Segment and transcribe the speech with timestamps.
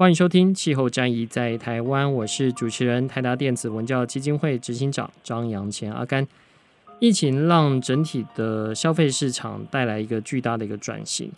[0.00, 6.26] 欢迎收听《气候战役在台湾》，我是主持人台达电子文教基金会执行长张扬前阿甘。
[7.00, 11.30] 疫情让整体的消费市场带来一个巨大的一个转型。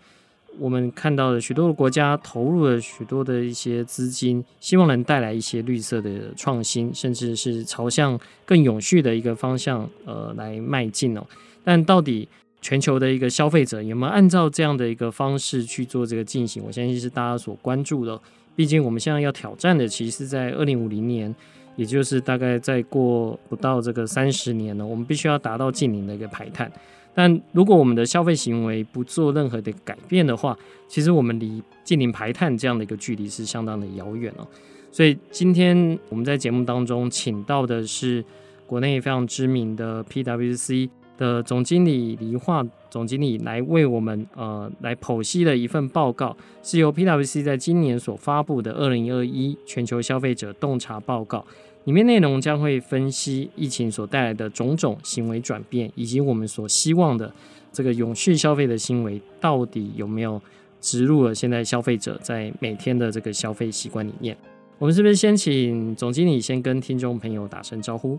[0.60, 11.26] 我们看到了许多的国家投入了许多的一些资金，希望能带来一些绿色的创新，甚至是朝向更永续的一个方向，呃，来迈进哦。
[11.64, 12.28] 但到底
[12.60, 16.62] 全球的一个消费者有没有按照这样的一个方式去做这个进行？
[16.64, 18.20] 我相信是大家所关注的。
[18.54, 21.34] 毕竟我们现在要挑战的，其实是在二零五零年，
[21.76, 26.70] 也就是大概再过不到这个三十年呢，我们必须要达到净零的一个排碳。
[27.14, 30.56] 但如果我们的消费行为不做任何的改变的话，
[30.88, 34.46] 其实我们离净零排碳这样的一个距离是相当的遥远哦。
[34.90, 38.24] 所以今天我们在节目当中请到的是
[38.66, 51.44] 国内非常知名的 PwC 的总经理李化总经理来为我们呃来剖析的一份报告，是由 PwC 在今年所发布的二零二一全球消费者洞察报告。
[51.84, 57.32] 里面内容将会分析疫情所带来的种种行为转变，以及我们所希望的
[57.72, 60.40] 这个永续消费的行为到底有没有
[60.80, 64.36] 植入了现在消费者在每天的这个消费习惯里面。
[64.78, 68.16] 我们是不是先请总经理先跟听众朋友打声招呼？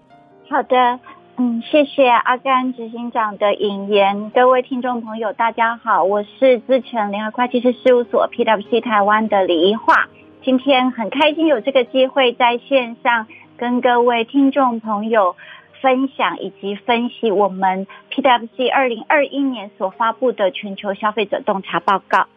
[0.49, 0.99] 好的，
[1.35, 4.29] 嗯，谢谢阿甘执行长的引言。
[4.29, 10.05] 各位听众朋友，大家好，我是资诚联合会计师事务所 PwC 台湾的李宜樺。
[10.43, 13.27] 今天很开心有这个机会在线上。
[13.57, 15.35] 跟各位听众朋友
[15.81, 22.27] 分享以及分析我们 PwC 二零二一年所发布的全球消费者洞察报告。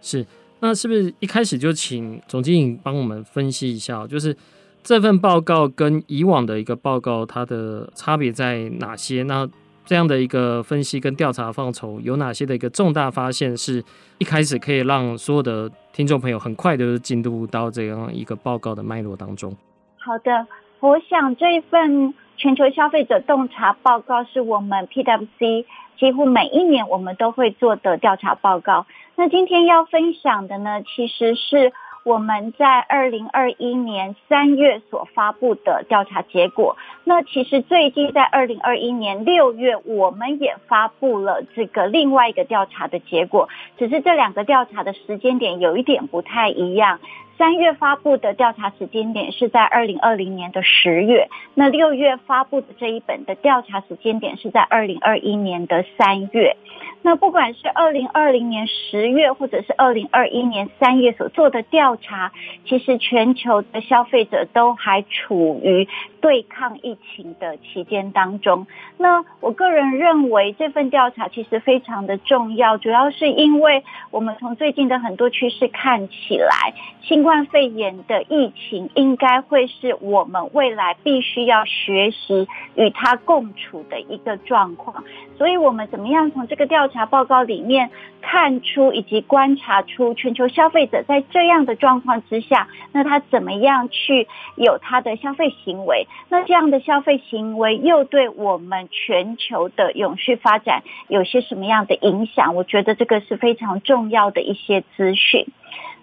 [0.00, 0.24] 是，
[0.60, 4.36] 那是不是一开始就请总经理帮我们分析一下，就是
[4.86, 9.24] 这份报告跟以往的一个报告它的差别在哪些？
[9.24, 9.44] 那
[9.84, 13.82] 这样的一个分析跟调查范畴有哪些的一个重大发现，是
[14.18, 19.52] 一开始可以让所有的听众朋友很快的进入到这样一个报告的脉络当中？
[19.98, 20.46] 好的。
[20.78, 25.64] 我想这一份全球消费者洞察报告是我们 PwC
[25.98, 28.86] 几乎每一年我们都会做的调查报告。
[29.16, 31.72] 那今天要分享的呢，其实是
[32.06, 36.76] 我们在二零二一年三月所发布的调查结果。
[37.02, 47.00] 那其实最近在二零二一年六月，我们也发布了这个另外一个调查的结果，只是这两个调查的时间点有一点不太一样。
[47.38, 56.56] 三月发布的调查时间点是在二零二零年的十月，那六月发布的这一本的调查时间点是在二零二一年的三月。
[57.02, 62.32] 那不管是二零二零年十月或者是二零二一年三月所做的调查，
[62.64, 65.86] 其实全球的消费者都还处于
[66.20, 68.66] 对抗疫情的期间当中。
[68.98, 85.02] 那我个人认为这份调查其实非常的重要，主要是因为我们从最近的很多趋势看起来，新冠肺炎的疫情应该会是我们未来必须要学习与它共处的一个状况。
[85.36, 87.90] 所以，我们怎么样从这个调查报告里面
[88.22, 96.06] 看出以及观察出全球消费者在这样的状况之下，那他怎么样去有他的消费行为？
[96.28, 102.54] 那这样的消费行为又对我们全球的永续发展有些什么样的影响？
[102.54, 105.46] 我觉得这个是非常重要的一些资讯。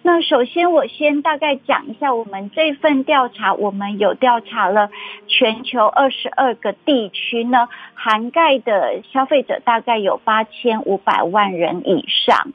[0.05, 4.89] 那首先，我先大概讲一下我们这份调查，我们有调查了
[5.27, 12.51] 全球二十二个地区呢，涵盖的消费者大概有八千五百万人以上。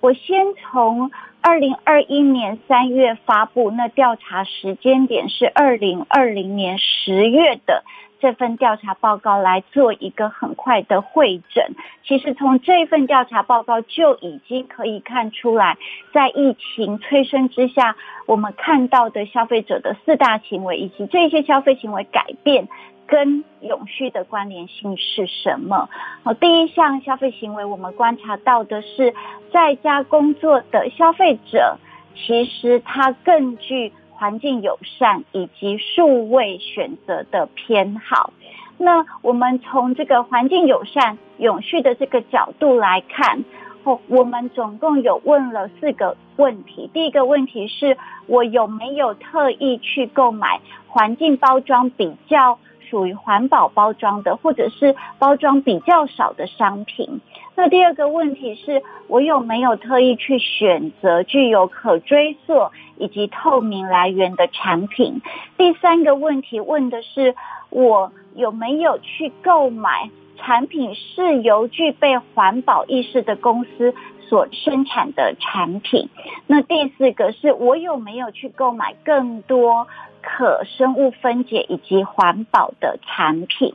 [0.00, 1.10] 我先从
[1.40, 7.82] 二零二一年三月发布，那调查时间点是二零二零年十月的。
[8.24, 11.74] 这份调查报告来做一个很快的会诊。
[12.04, 15.76] 其实从这份调查报告就已经可以看出来，
[16.14, 22.66] 在疫情催生之下，我们看到的消费者的四大行为以及这些消费行为改变
[23.06, 25.90] 跟永续的关联性是什么？
[26.22, 29.12] 好，第一项消费行为，我们观察到的是
[29.52, 31.76] 在家工作的消费者，
[32.14, 33.92] 其实他更具。
[34.14, 38.32] 环境友善以及数位选择的偏好。
[38.78, 43.44] 那我们从这个环境友善、永续的这个角度来看，
[43.84, 46.90] 哦，我们总共有问了四个问题。
[46.92, 47.96] 第一个问题是
[48.26, 57.20] 我有没有特意去购买环境包装比较属于环保包装的，或者是包装比较少的商品？
[57.56, 65.20] 那第二个问题是我有没有特意去选择具有可追溯以及透明来源的产品？
[65.56, 67.34] 第三个问题问的是
[67.70, 73.94] 我有没有去购买产品是由具备环保意识的公司
[74.28, 76.08] 所生产的产品？
[76.48, 79.86] 那第四个是我有没有去购买更多
[80.22, 83.74] 可生物分解以及环保的产品？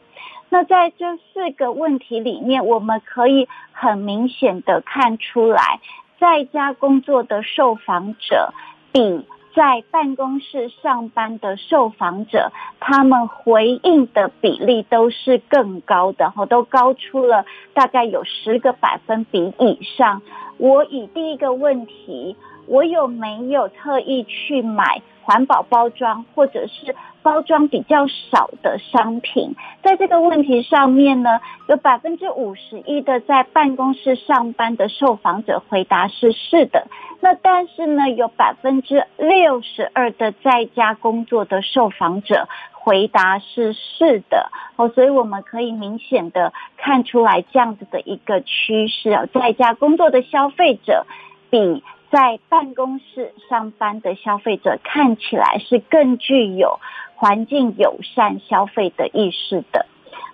[0.49, 5.79] 那在这四个问题里面，我们可以很明显的看出来，
[6.19, 8.53] 在家工作的受访者
[8.91, 9.25] 比
[9.55, 20.21] 在办公室上班的受访者，他们回应的比例都是更高的，都高出了大概有十个百分比以上。
[20.57, 22.35] 我以第一个问题，
[22.69, 36.87] 我有没有特意去买环保包装，或者是包装比较少的商品，在这个问题上面呢，有百分之五十一的在办公室上班的受访者回答是是的，
[37.21, 51.05] 那但是呢，有百分之六十二的在家工作的受访者回答是是的，哦，所以我们可以明显的看出来这样子的一个趋势啊，在家工作的消费者
[51.49, 51.83] 比。
[52.11, 56.79] 在办公室上班的消费者看起来是更具有
[57.15, 59.85] 环境友善消费的意识的。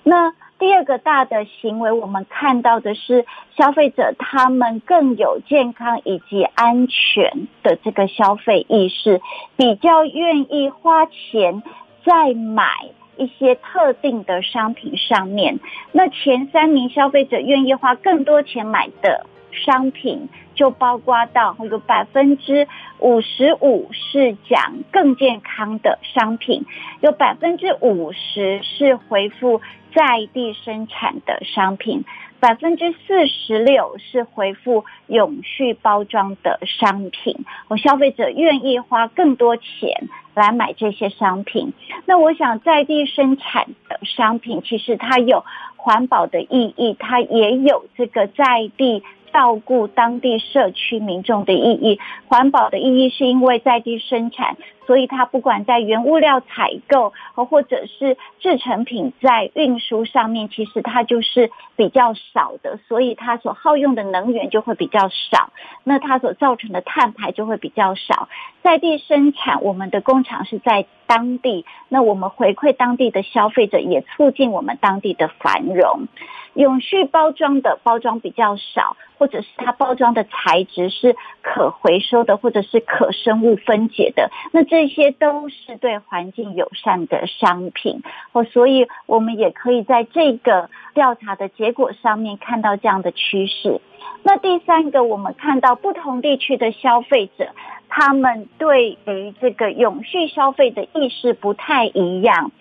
[0.04, 3.26] 那第二个大的行为，我们看到的是
[3.58, 9.20] 消费者他们更有健康以及安全的这个消费意识，
[9.58, 11.62] 比较愿意花钱
[12.06, 12.70] 在买
[13.18, 15.60] 一些特定的商品上面。
[15.92, 19.26] 那前三名消费者愿意花更多钱买的
[19.56, 20.30] 商品。
[20.56, 22.66] 就包括到有百分之
[23.00, 26.64] 五十五是讲更健康的商品，
[27.02, 29.60] 有百分之五十是回复
[29.94, 32.06] 在地生产的商品，
[32.40, 37.44] 百分之四十六是回复永续包装的商品。
[37.68, 41.74] 我消费者愿意花更多钱来买这些商品。
[42.06, 45.44] 那我想在地生产的商品，其实它有
[45.76, 49.04] 环保的意义，它也有这个在地。
[49.36, 54.56] 照顾当地社区民众的意义，环保的意义是因为在地生产，
[54.86, 65.52] 所以它不管在原物料采购和或者是制成品在运输上面，其实它就是比较少的，所以它所耗用的能源就会比较少，
[65.84, 68.30] 那它所造成的碳排就会比较少。
[68.62, 76.08] 在地生产，我们的工厂是在当地，那我们回馈当地的消费者，也促进我们当地的繁荣。
[76.56, 88.02] 永续包装的包装比较少，或者是它包装的材质是可回收的，或者是可生物分解的，那这这些都是对环境友善的商品
[88.34, 93.80] 哦，所以我们也可以在这个调查的结果上面看到这样的趋势。
[94.22, 97.52] 那第三个，我们看到不同地区的消费者，
[97.88, 102.52] 他们对于这个永续消费的意识不太一样。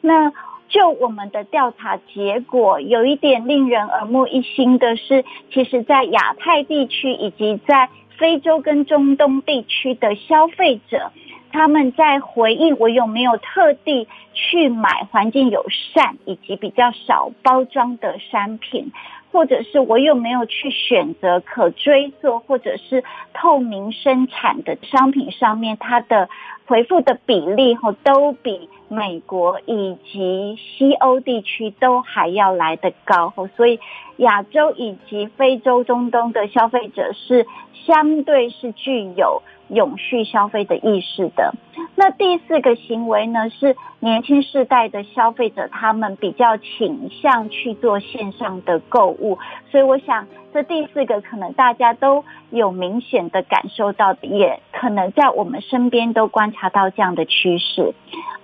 [0.00, 0.32] 那
[0.68, 11.12] 就我们的调查结果，有一点令人耳目一新的是，其实，在亚太地区以及在非洲跟中东地区的消费者，
[11.52, 18.92] 他们在回应我有没有特地去买环境友善以及比较少包装的商品，
[19.32, 23.04] 或者是我有没有去选择可追溯或者是
[23.34, 26.28] 透明生产的商品上面，它的
[26.66, 28.68] 回复的比例都比。
[28.92, 33.78] 美国以及西欧地区都还要来得高，所以
[34.16, 37.46] 亚洲以及非洲、中东的消费者是
[37.86, 41.54] 相对是具有永续消费的意识的。
[41.94, 49.38] 那第四个行为呢，是年轻世代的消费者，他们比较倾向去做线上的购物，
[49.70, 57.94] 所以我想这第四个可能大家都有明显的感受到，也可能在我们身边都观察到这样的趋势。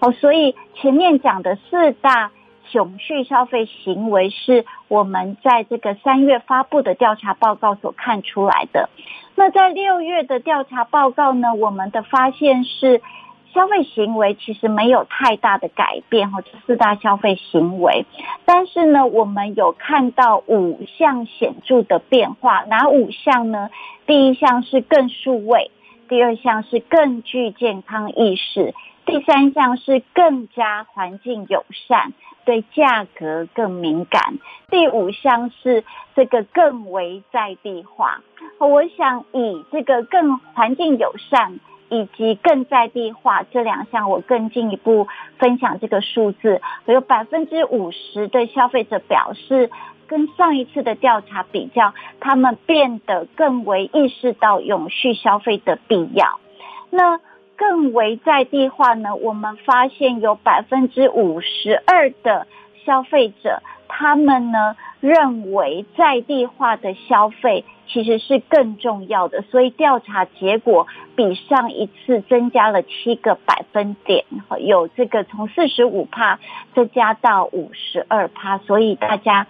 [0.00, 2.30] 哦，所以前面讲的四大
[2.72, 8.90] 永续消费行为是我们在这个三月发布的调查报告所看出来的。
[9.34, 13.00] 那在六月的调查报告呢，我们的发现是
[13.54, 18.04] 消费行为其实没有太大的改变哈，这四大消费行为。
[18.44, 23.70] 但是呢，我们有看到五项显著的变化，哪五项呢？
[24.06, 25.70] 第一项是更数位，
[26.08, 28.74] 第二项是更具健康意识。
[29.06, 32.12] 第三项是更加环境友善，
[32.46, 34.38] 对价格更敏感。
[34.70, 35.84] 第五项是
[36.14, 38.22] 这个更为在地化。
[38.58, 41.60] 我想以这个更环境友善
[41.90, 45.06] 以及更在地化这两项，我更进一步
[45.38, 46.62] 分享这个数字。
[46.86, 49.70] 有百分之五十的消费者表示，
[50.06, 56.40] 跟上一次的调查比较，他们变得更为意识到永续消费的必要。
[56.90, 57.20] 那
[57.56, 59.14] 更为在地化呢？
[59.16, 62.46] 我们发现有百分之五十二的
[62.84, 74.24] 消费者，他们呢认为在地化的消费其实是更重要的，所以调查结果比上一次增加了七个百分点，
[74.58, 76.38] 有这个从四十五趴
[76.74, 79.46] 增加到五十二趴，所以大家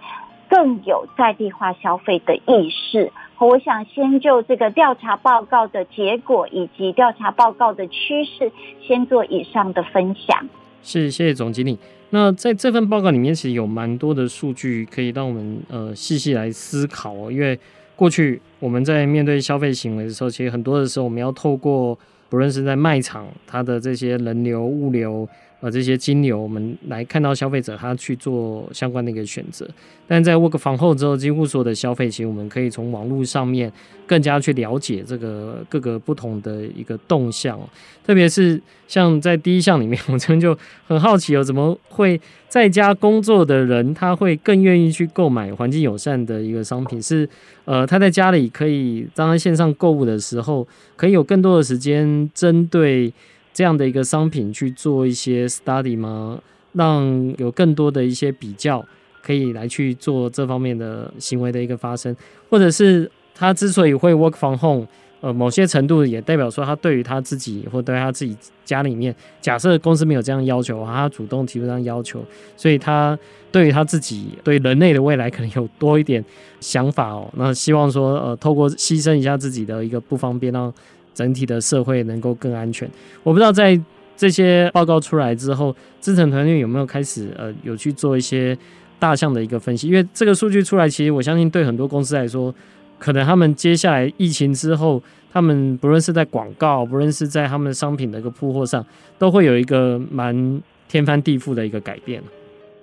[0.48, 3.12] 更有在地化消费的意识。
[3.38, 8.50] 我想先就这个调查报告的结果以及调查报告的趋势，
[8.80, 10.48] 先做以上的分享。
[10.82, 11.78] 是，谢谢总经理。
[12.10, 17.30] 那在这份报告里面，其实有蛮多的数据可以让我们呃细细来思考哦。
[17.30, 17.58] 因为
[17.94, 21.98] 过去我们在面对消费行为的时候，其实很多的时候我们要透过
[22.30, 25.28] 不论是在卖场，它的这些人流、物流。
[25.66, 29.68] 呃，这些金流，我们来看到消费者他去做相关的一个选择，
[30.06, 33.72] 但在 work from home 之后，几乎所有的消费，其实我们可以从网络上面
[34.06, 37.58] 更加去了解这个各个不同的一个动向，
[38.04, 40.56] 特别是像在第一项里面， 我这边就
[40.86, 47.02] 很好奇哦，怎么会在家工作的人他会更愿意去购买环境友善的一个商品？
[47.02, 47.28] 是
[47.64, 53.12] 呃，他在家里可以当他线上购物的时候，可以有更多的时间针对。
[53.56, 56.38] 这样的一个商品去做一些 study 吗？
[56.74, 58.84] 让有更多的一些比较，
[59.22, 62.14] 可以来去做这方面的行为的一个发生，
[62.50, 64.86] 或者是他之所以会 work from home，
[65.22, 72.22] 呃，某些程度也代表说他对于他自己或对他自己家里面，假设公司没有这样要求，他主动提出这样要求，
[72.58, 73.18] 所以他
[73.50, 76.22] 对于他自己对人类的未来可能有多一点
[76.60, 77.26] 想法哦。
[77.38, 80.70] 那希望说，呃，透过牺牲一下自己的一个不方便，让
[81.16, 82.86] 整体的社会能够更安全。
[83.22, 83.80] 我不知道在
[84.14, 88.56] 这些报告出来之后，资诚团队有没有开始呃有去做一些
[88.98, 89.88] 大项的一个分析？
[89.88, 92.54] 因为这个数据出来，其实我相信对很多公司来说，
[92.98, 98.84] 可能他们接下来疫情之后，他们不论是在广告，不论是在他们商品的一个铺货上，
[99.18, 102.22] 都会有一个蛮天翻地覆的一个改变。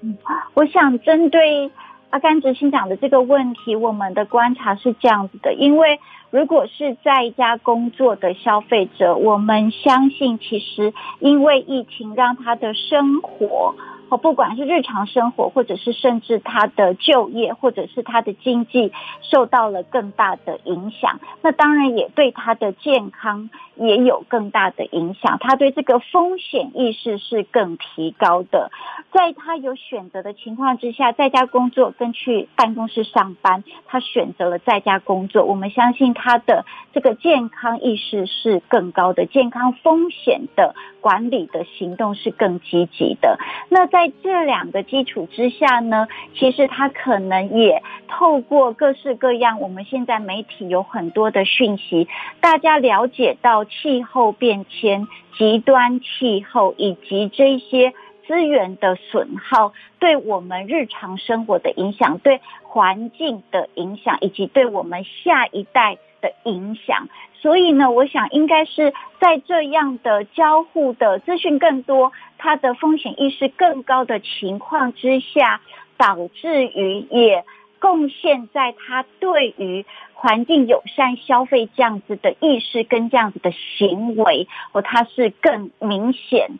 [0.02, 0.18] 嗯，
[0.56, 1.72] 我想针对
[2.10, 6.00] 阿甘执行长的这个问题，我们的观察是这样子的，因为。
[6.34, 13.76] 如果是在家工作的消费者，我们相信，其实因为疫情让他的生活。
[14.18, 18.92] 不管是日常生活，或者是甚至他的就业，或者是他的经济
[19.22, 25.38] 受到了更大的影响，那当然也对他的健康也有更大的影响。
[25.40, 28.72] 他对这个风险意识是更提高的，
[29.12, 35.44] 在他有选择的情况之下，在家工作跟去办公室上班，他选择了在家工作。
[35.44, 43.38] 我们相信他的这个健康意识是更高的，健康风险的管理的行动是更积极的。
[43.70, 52.10] 那在在这两个基础之下呢，其实他可能也透过各式各样，我们现在媒体有很多的讯息，
[52.42, 55.08] 大家了解到气候变迁、
[55.38, 57.94] 极端气候以及这些
[58.28, 67.08] 资源的损耗对我们日常生活的影响，对环境的影响，以及对我们下一代的影响。
[67.44, 75.60] 所以呢，我想应该是在这样的交互的资讯更多，它的风险意识更高的情况之下，
[75.98, 77.44] 导致于也
[77.80, 86.52] 贡献在他对于环境友善消费这样子的意识跟这样子的行为，哦，它是更明显，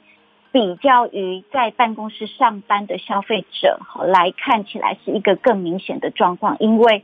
[0.52, 7.04] 比较于在办公室上班的消费者来看起来是一个更明显的状况，因为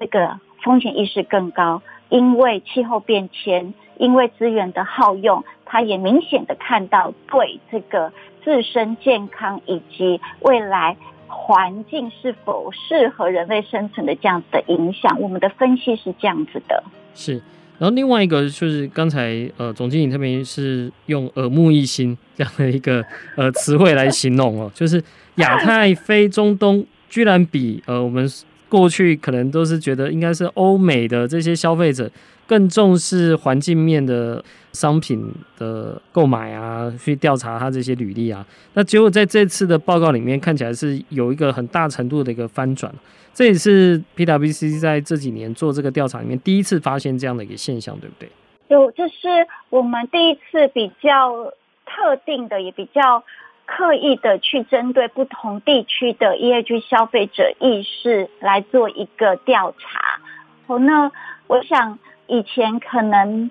[0.00, 1.80] 这个风险意识更高。
[2.10, 8.10] 因为气候变迁，因为资源的耗用，他也明显的看到对这个
[8.42, 10.96] 自身健康以及未来
[11.26, 15.20] 环境是否适合人类生存的这样子的影响。
[15.20, 16.82] 我们的分析是这样子的。
[17.14, 17.34] 是，
[17.78, 23.04] 然后另外一个就是刚才呃总经理特别是用耳目一新这样的一个
[23.36, 25.02] 呃词汇来形容哦，就是
[25.34, 28.26] 亚太、非、中东居然比呃我们
[28.68, 32.10] 过去可能都是觉得应该是欧美的这些消费者
[32.46, 42.92] 更重视环境面的商品的购买啊，去调查他这些履历啊，那结果在这次的报告里面看起来是有一个很大程度的一个翻转。
[43.34, 48.28] 这也是 PwC 在这几年做这个调查里面第一次发现这样的一个现象，对不对？
[48.66, 51.52] 有，这是我们第一次比较
[51.86, 53.22] 特定的，也比较
[53.68, 60.18] 刻意的去针对不同地区的 E H 消费者意识来做一个调查。
[60.66, 61.12] 哦，那
[61.46, 63.50] 我想以前可能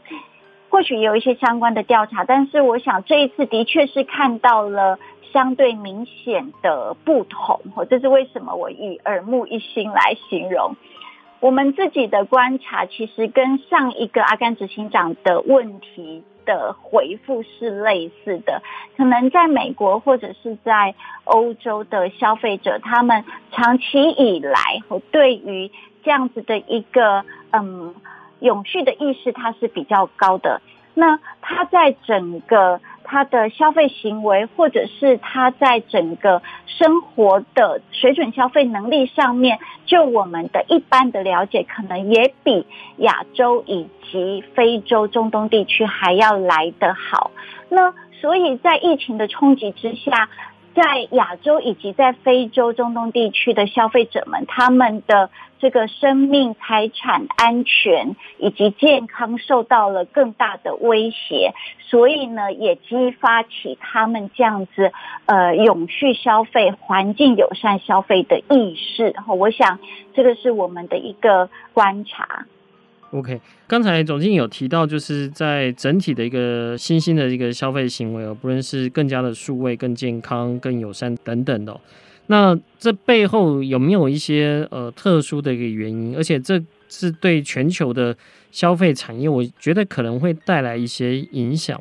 [0.69, 4.99] 或许有一些相关的调查，但是我想这一次的确是看到了。
[5.33, 10.77] 相对明显的不同，哦这是为什么我以耳目一新来形容。
[11.41, 18.63] 我们自己的观察，其实跟上一个阿甘执行长的问题的回复是类似的。
[18.97, 25.69] 可能在美国或者是在欧洲的消费者，他们长期以来对于
[26.03, 27.93] 这样子的一个嗯
[28.39, 30.61] 永续的意识，它是比较高的。
[30.99, 42.65] 那他在整个他的消费行为，或者是他在整个生活的水准消费能力上面，就我们的一般的了解，可能也比
[42.97, 47.29] 亚洲以及非洲、中东地区还要来得好。
[47.69, 50.29] 那所以在疫情的冲击之下，
[50.77, 61.55] 在亚洲以及在非洲、中东地区的消费者们，他们的这个生命、财产安全以及健康受到了更大的威胁，
[61.89, 64.91] 所以呢，也激发起他们这样子
[65.25, 69.15] 呃永续消费、环境友善消费的意识。
[69.27, 69.79] 我想
[70.13, 72.45] 这个是我们的一个观察。
[73.11, 81.79] OK，刚才总经理有提到，就是在整体的一个新兴的一个消费行为哦，不论是更加的数位、更健康、更友善等等的哦，
[82.27, 86.17] 那这背后有没有一些呃特殊的一个原因？
[86.17, 88.15] 而且这是对全球的
[88.51, 91.79] 消费产业，我觉得可能会带来一些影响。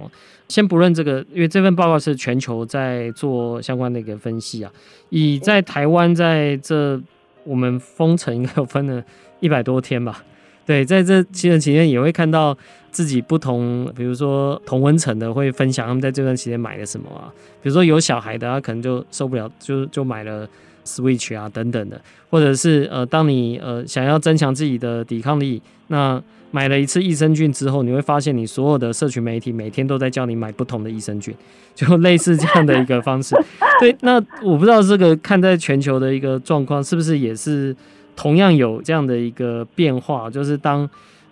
[0.48, 4.72] 先不论这个，因为这份报告是全球在做相关的一个分析啊。
[5.10, 7.02] 以在台湾在这
[7.42, 9.02] 我们封城应该有分了
[9.40, 10.22] 一百多天吧。
[10.66, 12.56] 对，在这七日期间也会看到
[12.90, 17.30] 自己不同，比如说同温层的会分享他们在这段期间买了什么啊，
[17.62, 20.48] 比如说有小孩的，他可能就受不了，就就买了
[20.84, 22.00] Switch 啊等等的，
[22.30, 31.32] 或者是呃，当你呃想要增强自己的抵抗力，那买了一次益生菌之后，你会发现你所有的社群媒体每天都在叫你买不同的益生菌，
[31.76, 33.36] 就类似这样的一个方式。
[33.78, 37.76] 对，那我不知道这个看在全球的一个状况是不是也是。
[38.16, 40.88] 同样有这样的一个变化，就是当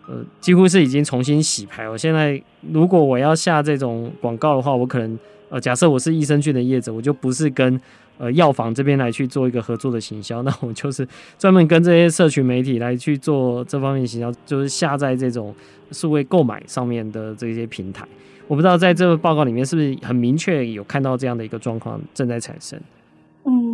[0.07, 1.89] 呃几乎是已经重新洗牌。
[1.89, 2.41] 我现在
[2.73, 5.19] 如果我要下这种广告的话，我可能
[5.49, 7.81] 呃假设我是益生菌的业者，我就不是跟
[8.19, 15.55] 呃药房这边来去做一个合作的行销， 那我就是专门跟这些社群媒体来去做这方面行销，就是下在这种
[15.91, 18.07] 数位购买上面的这些平台。
[18.47, 22.79] 我不知道在这个报告里面是不是很明确有看到这样的一个状况正在产生。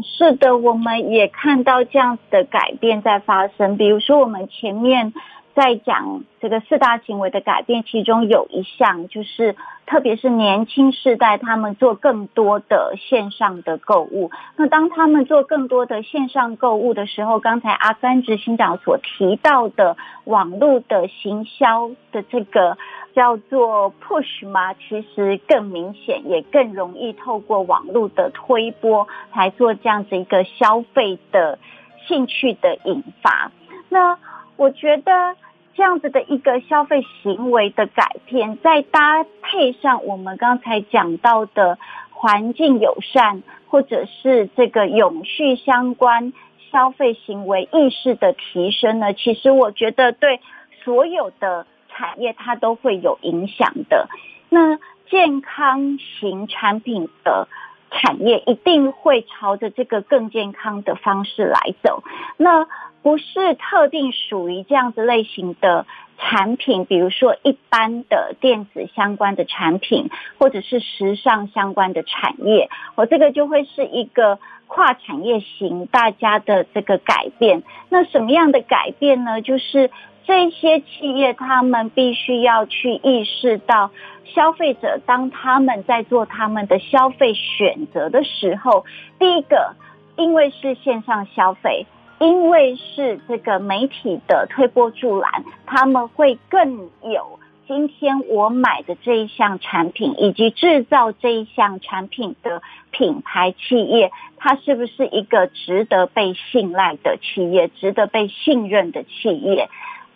[0.03, 3.77] 是的，我们也看到这样子的改变在发生。
[3.77, 5.13] 比如说，我们前面
[5.55, 14.31] 在讲这个四大行为的改变，其中有一项就是，特别是年轻世代，他们做更多的线上的购物。
[14.57, 22.79] 那当他们做更多的线上购物的时候，刚才阿甘执行长所提到的网络的行销的这个。
[23.13, 24.73] 叫做 push 吗？
[24.75, 31.59] 其实更明显，也更容易透过网络的推波来做这样子一个消费的
[32.07, 33.51] 兴趣的引发。
[33.89, 34.17] 那
[34.57, 35.35] 我觉得
[35.75, 41.79] 这样子的一个消费行为的改变，再搭配上我们刚才讲到的
[42.11, 46.33] 环境友善，或者是这个永续相关
[46.71, 50.41] 消费行为意识的提升呢，其实我觉得对
[50.85, 51.67] 所有的。
[52.01, 54.09] 产业它都会有影响的，
[54.49, 54.79] 那
[55.11, 57.47] 健康型产品的
[57.91, 62.03] 产业一定会朝着这个更健康的方式来走。
[62.39, 62.67] 那
[63.03, 65.85] 不是特定属于这样子类型的
[66.17, 70.09] 产品，比如说一般的电子相关的产品，
[70.39, 77.63] 或者是时尚相关的产业，我这个就会是一个跨产业型大家的这个改变。
[77.91, 79.43] 那什么样的改变呢？
[79.43, 79.91] 就是。
[80.31, 83.91] 这些企业，他们必须要去意识到，
[84.27, 88.85] 消费者当他们在做他们的消费选择的时候，
[89.19, 89.75] 第一个，
[90.17, 91.85] 因为是线上消费，
[92.21, 102.63] 因为是这个媒体的推波助澜，他们会更有今天我买的这一项产品，以及制造这一项产品的
[102.93, 109.69] 品牌企业，它是不是一个值得被信赖的企业，值得被信任的企业？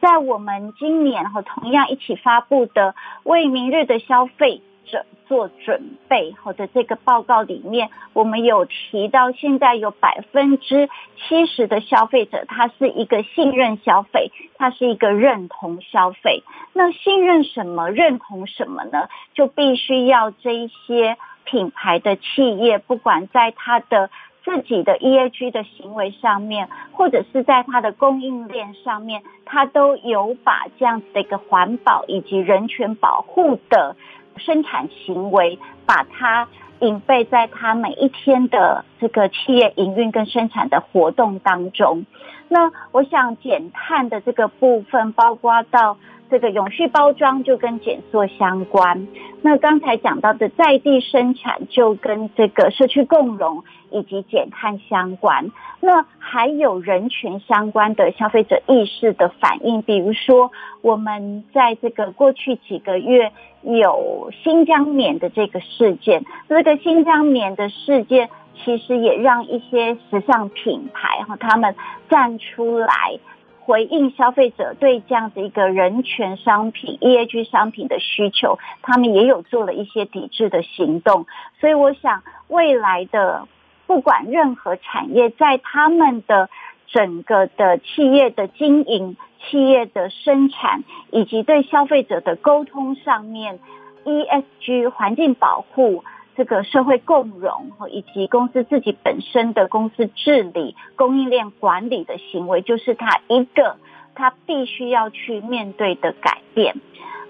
[0.04, 16.42] 在我们今年和同样一起发布的为明日的消费者做准备或者这个报告里面，我们有提到，现在有百分之七十的消费者，他是一个信任消费，他是一个认同消费。
[16.74, 19.08] 那信任什么，认同什么呢？
[19.32, 24.10] 就必须要这一些品牌的企业，不管在他的。
[24.44, 33.96] 自己的 ESG 的行为上面，或者是在它的供应链上面，它都有把这样子的一个环保以及人权保护的
[34.36, 36.46] 生产行为，把它
[36.80, 42.04] 隐蔽在它每一天的这个企业营运跟生产的活动当中。
[42.48, 45.96] 那我想减碳的这个部分，包括到。
[46.30, 49.06] 这个永续包装就跟减塑相关，
[49.42, 63.30] 那刚才讲到的在地生产就跟这个社区共融以及减碳相关，那还有人权相关的消费者意识的反应，比如说我们在这个过去几个月
[63.62, 68.30] 有新疆棉的这个事件，这个新疆棉的事件
[68.64, 71.74] 其实也让一些时尚品牌哈他们
[72.08, 73.18] 站出来。
[73.64, 81.26] 回应消费者对这样的一个人权商品、ESG 商品的需求，他们也有做了一些抵制的行动。
[81.60, 83.48] 所以，我想未来的
[83.86, 86.50] 不管任何产业，在他们的
[86.88, 93.58] 整个的企业的经营、企业的生产以及对消费者的沟通上面
[94.04, 96.04] ，ESG 环境保护。
[96.36, 103.76] 这个社会共融以及公司自己本身的公司治理、供应链管理的行为，就是它一个
[104.14, 106.76] 它必须要去面对的改变。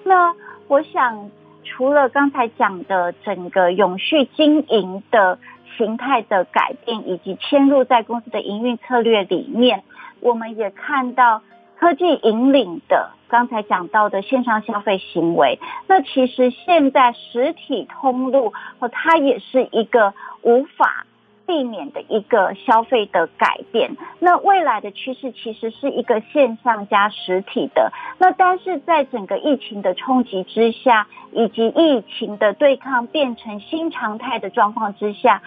[0.05, 0.35] 那
[0.69, 1.31] 我想，
[1.64, 5.38] 除了刚才讲的整个永续经营的
[5.77, 9.83] 形态的改变，以及嵌入在公司的营运策略里面，
[10.21, 11.43] 我们也看到。
[11.78, 18.52] 科技引领的刚才讲到的线上消费行为，那其实现在实体通路
[18.92, 21.06] 它也是一个无法
[21.46, 23.96] 避免的一个消费的改变。
[24.18, 27.92] 那未来的趋势其实是一个线上加实体的。
[28.18, 35.42] 那但是在整个疫情的冲击之下，以及疫情的对抗变成新常态的状况之下。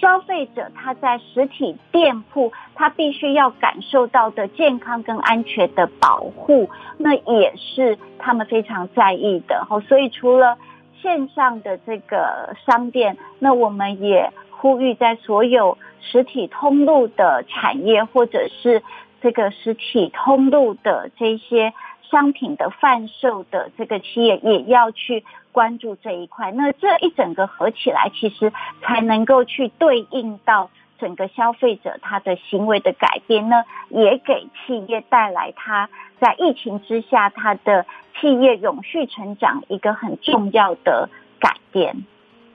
[0.00, 9.66] 消费者他在实体店铺，他必须要感受到的健康跟安全的保护，那也是他们非常在意的。
[9.88, 10.58] 所以除了
[11.00, 18.82] 线上的这个商店，那我们也呼吁在所有实体通路的产业，或者是
[19.22, 21.72] 这个实体通路的这些。
[22.14, 37.84] 商品的贩售的这个企业也要去关注这一块，那这一整个合起来，其实才能够去对应到整个消费者他的行为的改变呢，也给企业带来他在疫情之下他的
[38.20, 42.04] 企业永续成长一个很重要的改变。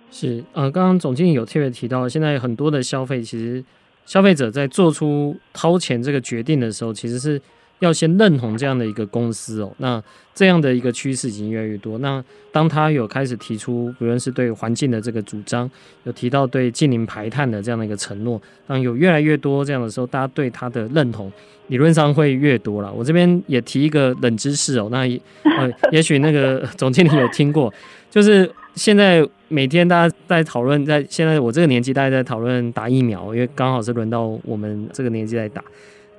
[0.10, 3.62] 是，呃，刚刚总经理有特别提到，现在很多的消费，其实
[4.06, 7.41] 消费者在做出掏钱这个决定的时候，其实是。
[7.80, 10.02] 要先认同这样的一个公司哦，那
[10.34, 11.98] 这样的一个趋势已经越来越多。
[12.00, 15.70] 那当他有开始提出，不论是对环境的这个主张，
[16.04, 21.32] 有提到对近零排碳的这样的一个承诺，当有越来越多这样的时候，大家对他的认同
[21.68, 22.92] 理论上会越多了。
[22.92, 27.74] 我这边也提一个冷知识哦，那也呃，也许那个总经理有听过，
[28.10, 35.63] 就是现在每天大家在讨论，在现在我这个年纪，大家在讨论打疫苗，因为刚好是轮到我们这个年纪在打。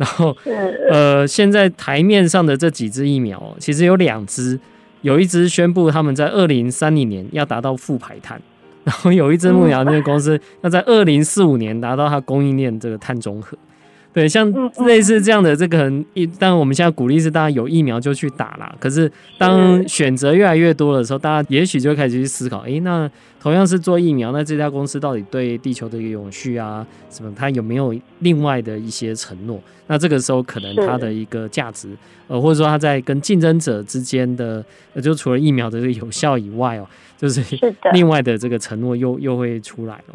[0.00, 0.34] 然后，
[0.90, 4.58] 呃，现在台面上的这几支疫苗，其实有两支，
[5.02, 8.40] 有一支宣布他们在二零三零年要达到负排碳，
[8.82, 13.58] 然后有一支牧羊这个公司要在二零四五年达到它供应链这个碳中和。
[14.12, 14.52] 对，像
[14.86, 18.74] 类似这样的这个一，当然我们现在鼓励是大家有疫苗就去打啦。
[18.80, 23.08] 可是当选择越来越多的时候，大家也许就开始去思考，诶，那
[23.40, 29.62] 同样是做疫苗，那这家公司到底对地球的一个永续啊，什么，它有没有另外的一些承诺？
[29.86, 31.88] 那这个时候可能它的一个价值，
[32.26, 34.64] 呃，或者说它在跟竞争者之间的，
[35.00, 37.40] 就除了疫苗的这个有效以外哦，就是
[37.94, 40.14] 另外的这个承诺又又会出来了。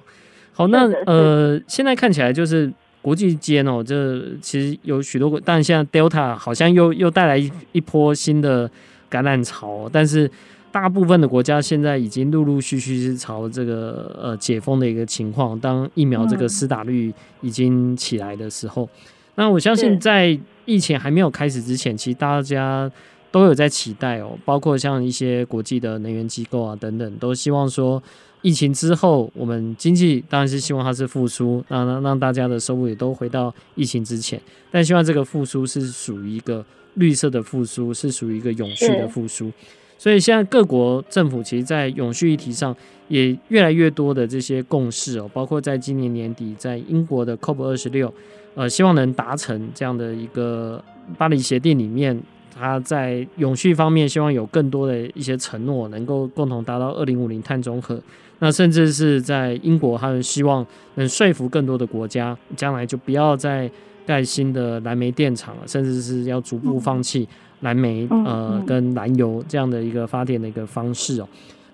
[0.51, 2.69] 好，那呃，现在看起来就是。
[3.05, 8.67] 国际间哦，这其实有许多国，但现在 Delta 好像又又带来一一波新的
[9.07, 10.27] 感染潮，但是
[10.71, 15.59] 大部分的国家现在已经陆陆续续是朝这个呃解封的一个情况。
[15.59, 18.89] 当疫苗这个施打率已经起来的时候，
[19.35, 22.91] 那我相信在疫情还没有开始之前，其实大家
[23.29, 28.01] 都有在期待哦，包括像一些国际的能源机构啊等等，都希望说
[28.45, 39.51] 疫情之后我们经济当然是希望它是复苏，让让让大家的收入也都回到疫情之前，但希望这个复苏是属于一个绿色的复苏，是属于一个永续的复苏。
[39.97, 42.75] 所以现在各国政府其实，在永续议题上
[43.07, 48.13] 也越来越多的这些共识哦，包括在今年年底，在英国的 COP 二十六，
[48.53, 50.79] 呃，希望能达成这样的一个
[51.17, 52.21] 巴黎协定里面，
[52.53, 57.99] 它在永续方面希望有更多的一些承诺，能够共同达到二零五零碳中和。
[58.45, 63.67] 那甚至是在英国，他们希望能说服更多的国家，将来就不要再
[64.05, 67.27] 盖新的燃煤电厂了，甚至是要逐步放弃。
[67.61, 71.27] 燃煤呃跟燃油这样的一个发电的一个方式哦，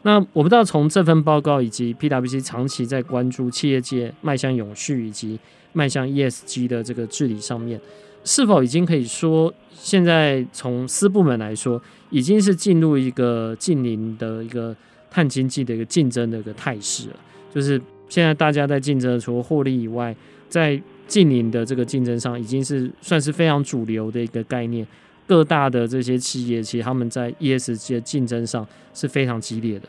[0.04, 5.38] 那我不知道从这份报告以及 PwC 长期在关注企业界迈向永续以及
[5.74, 7.82] 迈向 ESG 的这个治理上面，
[8.24, 11.82] 是否已经可以说现在从私部门来说，
[12.12, 14.74] 已经是进入一个近邻的一个
[15.12, 17.16] 碳经济的一个竞争的一个态势了？
[17.54, 20.16] 就是现在大家在竞争，除了获利以外，
[20.50, 24.88] 在近零的这个竞争上，已经是算是非常主流的一个概念。
[25.28, 29.88] 各大的这些企业，其实他们在 ESG 的竞争上是非常激烈的。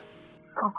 [0.55, 0.73] 哦，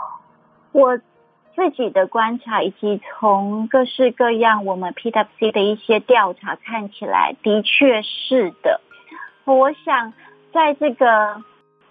[0.71, 8.79] 我自己的观察，以及从各式各样我们 PwC 的一些调查看起来，的确是的。
[9.43, 10.13] 我想，
[10.53, 11.43] 在这个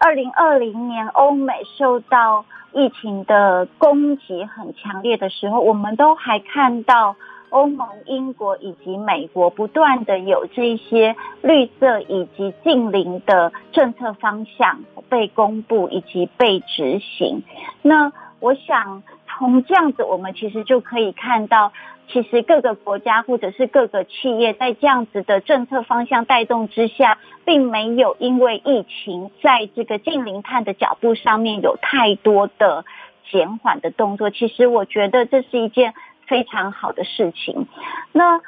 [0.03, 7.15] 二零二零年欧美受到疫情的攻击很强烈的时候，我们都还看到。
[7.49, 17.43] 欧盟、英国以及美国不断的有这些绿色以及近零的政策方向被公布以及被执行。
[17.83, 21.71] 那我想从这样子，我们其实就可以看到，
[22.07, 32.85] 其实各个国家或者是各个企业在这样子的政策方向带动之下，并没有因为疫情在这个近零碳的脚步上面有太多的
[33.31, 34.29] 减缓的动作。
[34.29, 35.93] 其实我觉得这是一件。
[36.25, 37.67] 非常好的事情。
[38.13, 38.39] 那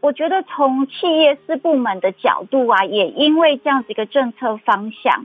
[0.00, 5.24] 我觉得从企业四部门的角度啊，也因为这样子一个政策方向，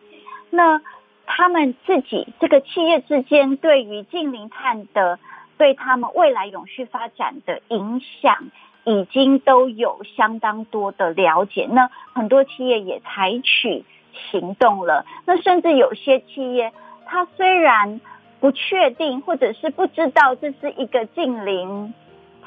[0.50, 0.82] 那
[1.26, 5.20] 他们自己这个企业之间对于近零碳的
[5.58, 8.52] 对他们未来永续发展的影响，
[8.84, 11.68] 已经都有相当多的了解。
[11.70, 13.84] 那很多企业也采取
[14.32, 15.06] 行动了。
[15.26, 16.72] 那甚至有些企业，
[17.06, 18.00] 它虽然
[18.40, 21.94] 不确定，或者是不知道这是一个近零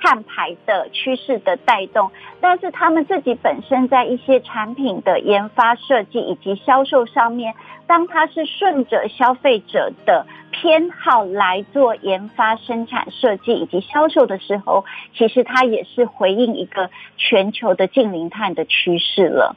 [0.01, 2.11] 碳排的趋势的带动，
[2.41, 7.55] 但是他们自己本身在一些产品的研发设计以及销售上面，
[7.87, 14.85] 当它是顺着消费者的偏好来做研发、生产、设计以及销售的时候，
[15.15, 19.57] 其实它也是回应一个全球的净零碳的趋势了。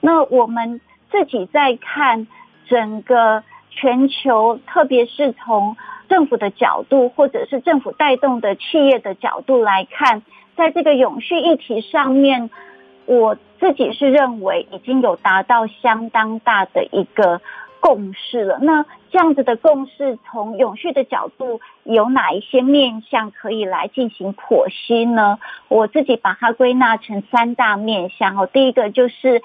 [0.00, 2.26] 那我们自己在看
[2.68, 3.42] 整个。
[3.72, 5.76] 全球，特别是从
[6.10, 10.22] 政府的角度，或者是政府带动的企业的角度来看，
[10.56, 12.50] 在这个永续议题上面，
[13.06, 17.40] 我自己是认为已经有达到相当大的一个
[17.78, 18.58] 共识了。
[18.60, 25.38] 那这样子的共识，从永续的角度，有哪一些面向可以来进行剖析呢？
[25.68, 28.48] 我自己把它归纳成三大面向哦。
[28.52, 29.42] 第一个就是。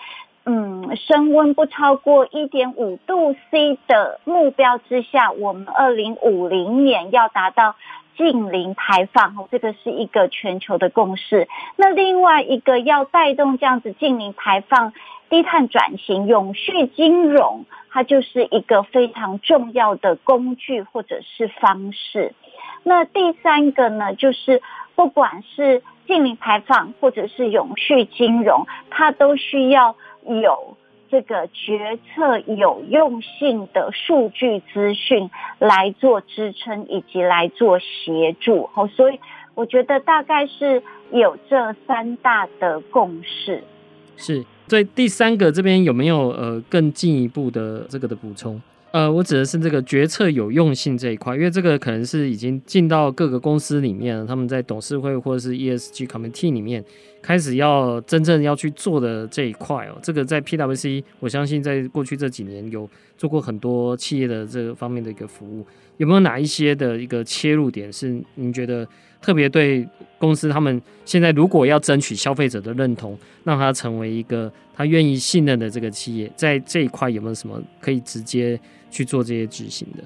[0.47, 7.75] 嗯，升温不超过一点五度 C 的目标之下，我们二零五零年要达到
[8.15, 11.47] 净零排放，这个是一个全球的共识。
[11.77, 14.93] 那另外一个要带动这样子净零排放、
[15.31, 22.35] 低碳转型、永续金融，它就是一个非常重要的工具或者是方式。
[22.83, 24.61] 那第三个呢，就是
[24.93, 29.95] 不管是净零排放或者是永续金融，它都需要。
[30.27, 30.77] 有
[31.09, 39.19] 这个决策有用性的数据资讯来做支撑以及来做协助，哦，所以
[39.53, 43.63] 我觉得大概是有这三大的共识。
[44.17, 48.61] 是，所以第三个这边有没有呃更进一步的这个的补充？
[48.95, 56.81] 呃，我指的是这个决策有用性这一块，因为这个可能是已经进到各个公司里面了，他们在董事会或者是 ESG Committee 里面
[57.21, 59.99] 开始要真正要去做的这一块哦。
[60.01, 68.87] 这个在 PwC，我相信在过去这几年有做过很多企业的这个方面的一个服务，有没有哪一些的一个切入点是您觉得
[69.25, 69.87] 特别对
[70.19, 78.59] 公司他们现在如果要争取消费者的认同，让他成为一个他愿意信任的这个企业，在这一块有没有什么可以直接？
[78.91, 80.03] 去做这些执行的，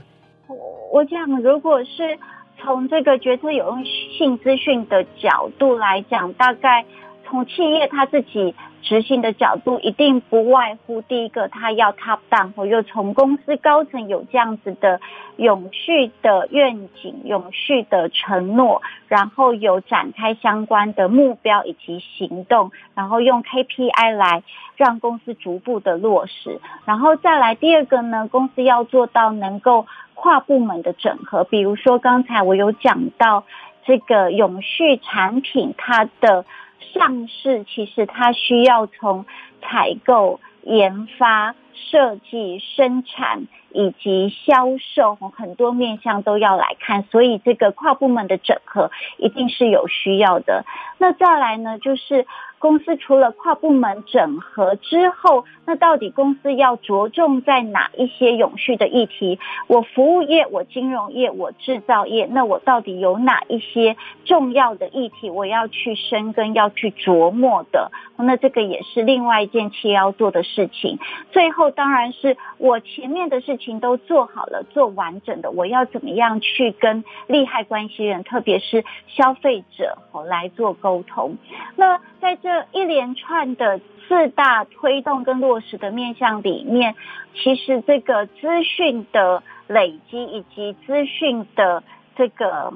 [0.48, 0.56] 我
[0.92, 2.18] 我讲，如果是
[2.60, 6.84] 从这个决策有用性资讯的角度来讲，大概
[7.30, 15.00] 从企业他自己执行的角度，一定不外乎第一个，他要 top down，或又从公司高层有这样子的
[15.38, 24.42] 永续的愿景、永续的承诺，然后有展开相关的目标以及行动，然后用 KPI 来
[24.76, 33.44] 让公司逐步的落实，然后再来第二个呢，公司要做到能够跨部门的整合，比如说刚才我有讲到
[33.86, 36.46] 这个永续产品，它的。
[36.94, 39.26] 上市其实它需要从
[39.62, 50.66] 采购、研发、设计、生产以及销售很多面向都要来看，所以这个跨部门的整合一定是有需要的。
[50.98, 52.26] 那再来呢，就是。
[52.60, 59.40] 公司除了跨部门整合之后，那到底公司要着重在哪一些永续的议题？
[59.68, 63.96] 我服务业，我金融业，我制造业，那我到底有哪一些
[64.26, 67.92] 重要的议题我要去深耕、要去琢磨的？
[68.18, 71.00] 那这个也是另外一件企业要做的事情。
[71.32, 81.38] 最后，当然是我前面的事情都做好了、做完整的，我要怎么样去跟利害关系人，特别是消费者，来做沟通？
[81.78, 82.49] 那在这。
[82.50, 86.96] 这一连串的四大推动跟落实的面向里面，
[87.36, 91.84] 其实这个资讯的累积以及资讯的
[92.16, 92.74] 这个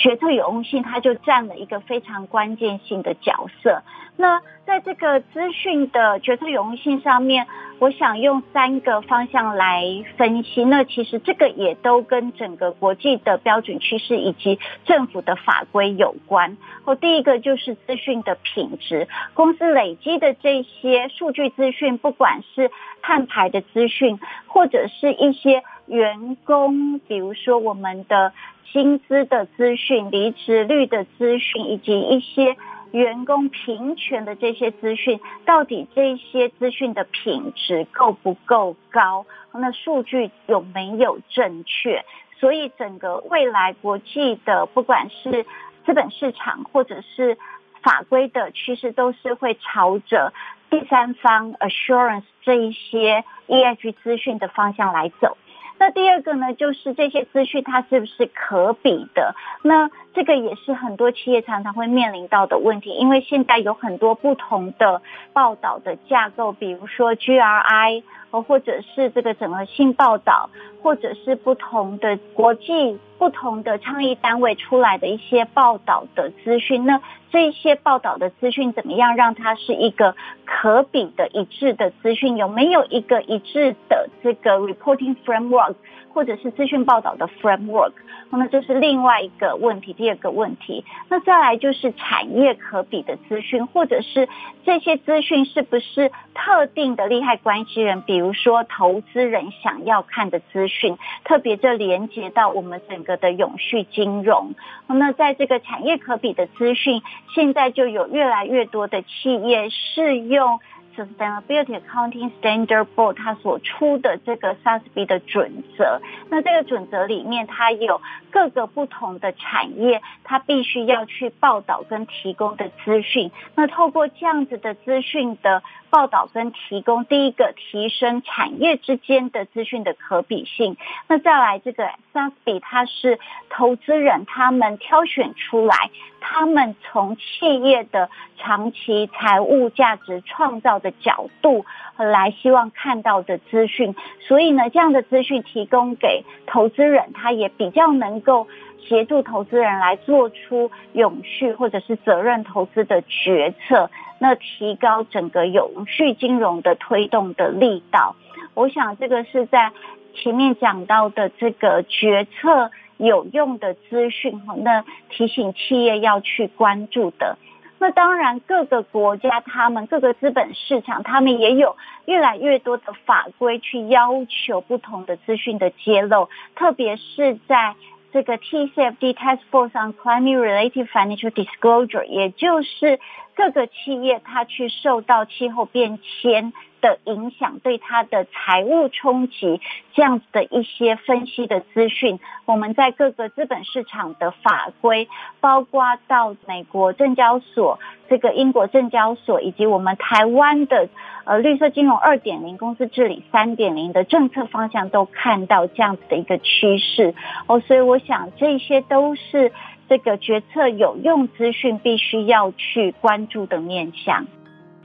[0.00, 3.82] 决策有用性，它就占了一个非常关键性的角色。
[4.16, 7.46] 那在这个资讯的决策有用性上面，
[7.78, 9.82] 我想用三个方向来
[10.16, 10.64] 分析。
[10.64, 16.56] 那其实这个也都跟整个国际的标准趋势以及政府的法规有关。
[16.84, 22.70] 哦，第一个就是资讯的品质，公司累积的这些数据资讯，不管是
[23.02, 28.32] 碳排的资讯，或者是一些员工，比如说我们的。
[28.72, 32.56] 薪资的资讯、离职率的资讯，以及一些
[32.92, 39.26] 员工平权的这些资讯，到底这些资讯的品质够不够高？
[39.52, 42.04] 那数据有没有正确？
[42.38, 45.44] 所以整个未来国际的，不管是
[45.84, 47.36] 资本市场或者是
[47.82, 50.32] 法规的趋势，都是会朝着
[50.70, 55.36] 第三方 assurance 这一些 E H 资讯的方向来走。
[55.80, 59.34] 那第二个呢，就是这些资讯它是不是可比的？
[59.62, 70.50] 那这个也是很多企业常常会面临到的问题，因为现在有很多不同的报道的架构，比如说 GRI，呃或者是这个整合性报道，
[70.82, 76.84] 或者是不同的国际不同的倡议单位出来的一些报道的资讯。
[76.84, 82.36] 那这些报道的资讯怎么样让它是一个可比的一致的资讯？
[82.36, 85.76] 有没有一个一致的这个 reporting framework，
[86.12, 87.92] 或者是资讯报道的 framework？
[88.32, 89.92] 那这是另外一个问题。
[90.00, 94.30] 第二个问题，那再来就是产业可比的资讯，或者是
[94.64, 100.96] 这些资讯是不是特定的利害关系人，比如说投资人想要看的资讯？
[101.24, 104.54] 特别这连接到我们整个的永续金融。
[104.86, 107.02] 那在这个产业可比的资讯。
[107.34, 110.58] 现在就有越来越多的企业是用
[110.96, 116.00] Sustainability Accounting Standard Board 它所出的这个 SASB 的准则。
[116.28, 118.00] 那这个准则里面，它有
[118.30, 123.30] 各个不同的产业，它必须要去报道跟提供的资讯。
[123.54, 130.76] 那透过这样子的资讯的报道跟提供，第一个提升产业之间的资讯的可比性。
[131.08, 133.18] 那再来这个 SASB 它是
[133.50, 143.94] 投资人他们挑选出来，他们从企业的长期财务价值创造的角度来希望看到的资讯。
[144.20, 148.46] 所以呢，这样的资讯提供给投资人，他也比较能够
[148.78, 153.90] 协助投资人来做出永续或者是责任投资的决策。
[154.22, 158.14] 那提高整个永续金融的推动的力道，
[158.52, 159.72] 我想这个是在
[160.14, 167.38] 前面讲到的这个决策有用的资讯哈，那提醒企业要去关注的。
[167.78, 177.74] 那当然，各个国家他们各个资本市场，他们也有越来越多的法规去要求不同的资讯的揭露，特别是在。
[178.12, 182.98] 这个 TCFD Task Force on Climate-related Financial Disclosure，也就是
[183.34, 189.60] 各个企业它去受到气候变迁的影响，对它的财务冲击
[189.94, 195.08] 这样子的一些分析的资讯，我们在各个资本市场的法规，
[195.40, 197.78] 包括到美国证交所、
[198.08, 200.88] 这个英国证交所，以及我们台湾的
[201.24, 207.14] 呃绿色金融二点零、公司治理三点零的政策方向，都看到这样子的一个趋势。
[207.46, 209.52] 哦，所以我想这些都是
[209.90, 214.24] 这个决策有用资讯必须要去关注的面向。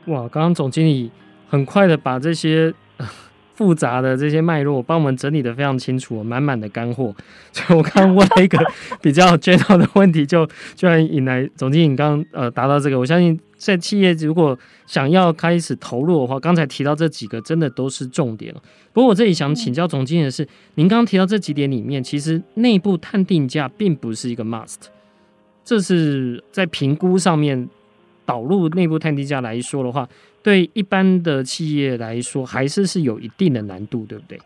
[0.08, 1.12] 哇，刚刚总经理
[1.48, 2.74] 很快的把这些。
[3.56, 7.16] 复杂的这些脉络，帮我们整理得非常清楚，满满的干货。
[7.52, 8.60] 所以我刚刚问了一个
[9.02, 10.46] 比较 general 的问题，就
[10.76, 13.00] 居然引来总经理刚呃答到这个。
[13.00, 18.62] 我相信在企业如果想要开始投入的话，刚才提到这几个真的都是重点了。
[18.92, 24.76] 不过我这里想请教总经理的是，您刚刚提到这几点里面，其实内部探定价并不是一个 must，
[25.64, 27.70] 这是在评估上面
[28.26, 30.08] 导入内部探定价来说的话。
[30.44, 34.40] 对一般的企业来说，还是是有一定的难度，对不对？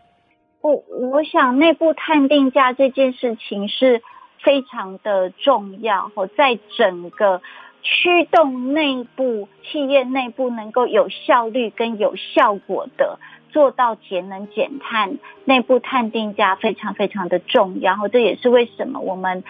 [0.61, 4.01] 我我想内部探定价这件事情是
[4.41, 7.41] 非常的重要，在整个
[7.81, 13.19] 驱动内部企业内部能够有效率跟有效果的
[13.51, 17.91] 做到节能减碳，内部探定价非常非常的重要。
[17.91, 19.43] 然后这也是为什么我们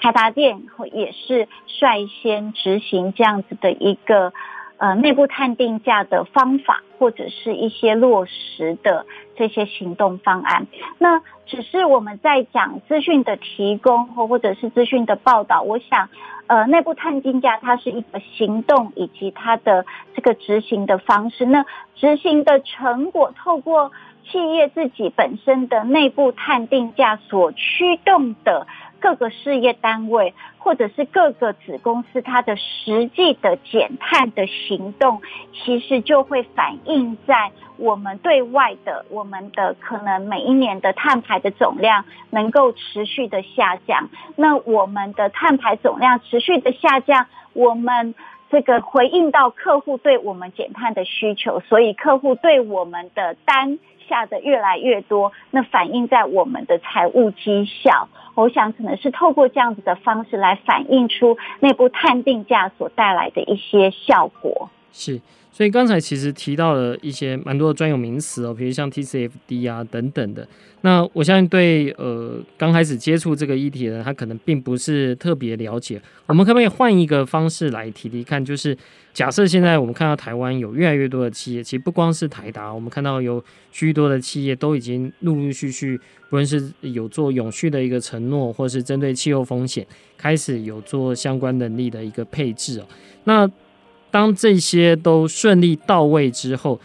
[0.00, 4.32] 台达电也是率先执行这样子的一个。
[4.80, 10.68] 呃，内部探定价的方法，或者是一些落实的这些行动方案，
[10.98, 15.62] 那只是我们在讲资讯的提供或或者是资讯的报道。
[15.62, 16.10] 我想，
[16.46, 19.84] 呃，内部探定价它是一个行动以及它的
[20.14, 21.44] 这个执行的方式。
[21.44, 23.90] 那执行的成果，透过
[24.30, 28.68] 企业自己本身的内部探定价所驱动的。
[29.00, 35.22] 各个事业单位或者是各个子公司，它的实际的减碳的行动，
[35.52, 44.08] 其实就会反映在我们对外的我们的可能每一年的碳排的总量能够持续的下降。
[44.36, 48.14] 那我们的碳排总量持续的下降，我们
[48.50, 53.78] 这个回应到客户对我们减碳的需求，所以客户对我们的单。
[54.08, 64.70] 下的越来越多，那反映在我们的财务绩效，我想可能是透过这样子的方式来反映出内部碳定价所带来的一些效果。
[64.92, 65.20] 是。
[65.50, 70.46] 所以刚才其实提到了一些蛮多的专有名词哦，比如像 TCFD 啊等等的。
[70.82, 76.00] 那我相信对呃刚开始接触这个议题的人，他可能并不是特别了解。
[76.26, 78.44] 我们可不可以换一个方式来提提看？
[78.44, 78.76] 就是
[79.12, 85.98] 假设现在我们看到台湾有越来越多的企业，其实不光是台达，我们看到有许多的企业都已经陆陆续续，
[86.30, 89.84] 不论是有做永续的一个承诺，或是针对气候风险
[90.16, 92.86] 开始有做相关能力的一个配置哦。
[93.24, 93.50] 那
[94.10, 96.80] 当这些都顺利到位之后，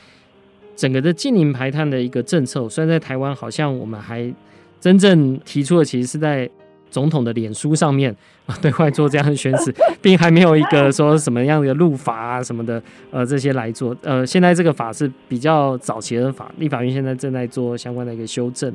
[0.76, 4.34] 整个的近零排碳的一个政策，虽然在台湾好像我们还
[4.80, 6.50] 真正提出的，其实是在
[6.90, 8.16] 总统的脸书上面
[8.46, 13.96] 啊 对外做这样的宣示， 并还没有一个说什么样的路法啊什么的，呃，这些来做。
[14.02, 18.72] 呃，现在这个法是比较早期的法，立法院现在正在做相关的一个修正。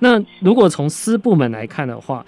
[0.00, 2.26] 那如果从私部门来看的话，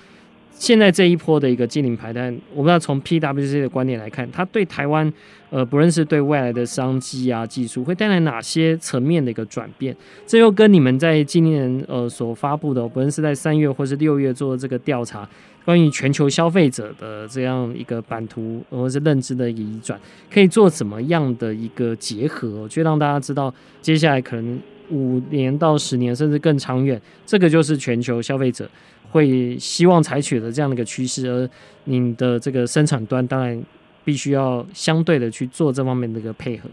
[0.56, 5.12] 现在这一波的一个净零排单，我不知道从 PwC 的观点来看，它对台湾，
[5.50, 9.94] 呃，不论是对未来的商机啊、技术，会带来哪些层面的一个转变？
[10.26, 15.28] 这又跟你们在今年呃所发布的，不论是在三月或是六月做的这个调查，
[15.64, 20.00] 关于全球消费者的这样一个版图或是认知的移转，
[20.32, 23.52] 可以做怎么样的一个结合，就让大家知道
[23.82, 24.58] 接下来可能
[24.90, 28.68] 五年到十年甚至更长远，这个就是全球消费者。
[29.10, 31.48] 会希望采取的这样的一个趋势，而
[31.84, 33.62] 你的这个生产端当然
[34.04, 36.68] 必须要相对的去做这方面的一个配合。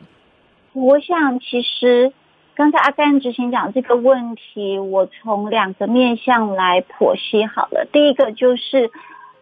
[0.73, 2.11] 我想，其实
[2.55, 7.87] 刚才阿甘执行讲这个问题，我从两个面向来剖析好了。
[7.93, 8.89] 第一个就是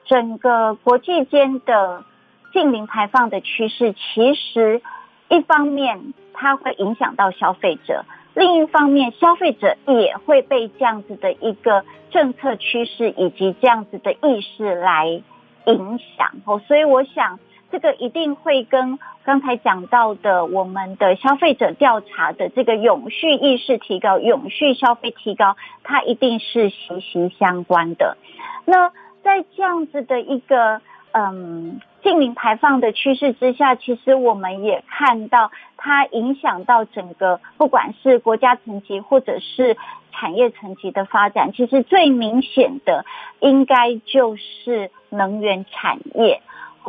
[0.06, 2.04] 整个国际间的
[2.52, 4.82] 净零排放的趋势，其实
[5.30, 8.04] 一方面它会影响到消费者。
[8.40, 15.22] 另一方面，消费者也会被这样子的一个政策趋势以及这样子的意识来
[15.66, 17.38] 影响哦，所以我想
[17.70, 28.16] 这个一定会跟刚才讲到的我们的消费者调查的这个永续意识提高、永续消费提高，它一定是息息相关的。
[28.64, 28.90] 那
[29.22, 30.80] 在这样子的一个
[31.12, 31.82] 嗯。
[32.04, 39.78] 净零排放的趋势之下，其实我们也看到它影响到整个，不管是国家层级或者是
[40.12, 41.52] 产业层级的发展。
[41.52, 43.06] 其实最明显的，
[43.40, 46.42] 应该就是能源产业。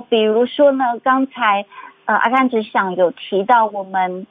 [0.09, 1.67] 比如说呢，刚才
[2.05, 4.27] 呃阿甘只想有提到，我们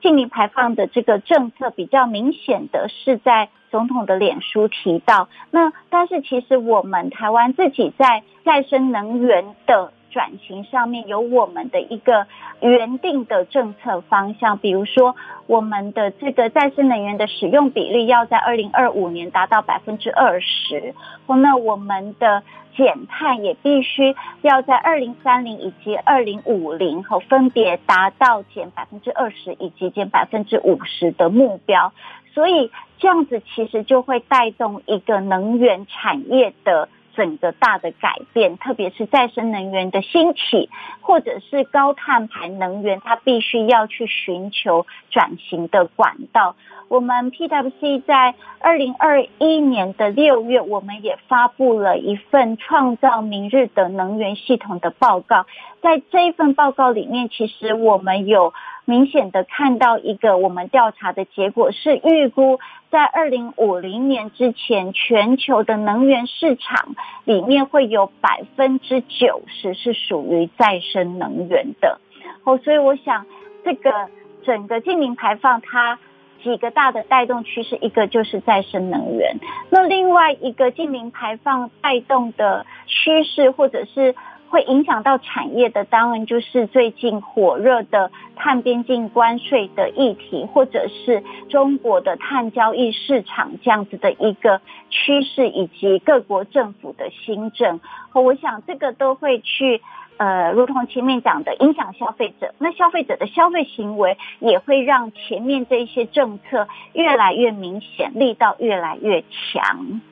[0.00, 5.28] 净零排放的这个政策比较明显的是在总统的脸书提到。
[5.50, 12.26] 那但是其实我们台湾自己在再生能源的转型上面有我们的一个
[12.60, 20.94] 原定的政策方向，比如说我们的这个再生能源的使用比例要在二零二五年达到百分之二十，
[21.26, 22.42] 那我们的
[22.76, 31.92] 减碳也必须要在二零三零以及二零五零后分别达到减百分之二十以及减百分之五十的目标，
[32.34, 40.68] 所以这样子其实就会带动一个能源产业的整个大的改变，特别是再生能源的兴起，
[41.00, 46.56] 或者是高碳排能源，它必须要去寻求转型的管道。
[46.90, 55.46] 我们 PwC 在二零二一年的六月，我们也发布了一份创造明日的能源系统的报告。
[55.80, 58.52] 在这一份报告里面，其实我们有
[58.86, 62.58] 明显的看到一个我们调查的结果，是预估
[62.90, 72.00] 在二零五零年之前，全球的能源市场里面会有百分之九十是属于再生能源的。
[72.42, 73.26] 哦，所以我想
[73.64, 74.08] 这个
[74.42, 76.00] 整个净零排放它。
[76.42, 79.38] 几个大的带动趋势，一个就是再生能源，
[79.70, 84.14] 那另外一个近零排放带动的趋势，或者是
[84.50, 97.80] 会影响到产业的，当然就是最近火热的碳边境关税的议题，或者是中国的碳交易市场这样子的一个趋势，以及各国政府的新政，
[98.12, 99.80] 我想这个都会去。
[100.22, 110.02] 呃，如同前面讲的，影响消费者，那消费者的消费行为也会让前面这一些政策越来越明显，力道越来越强。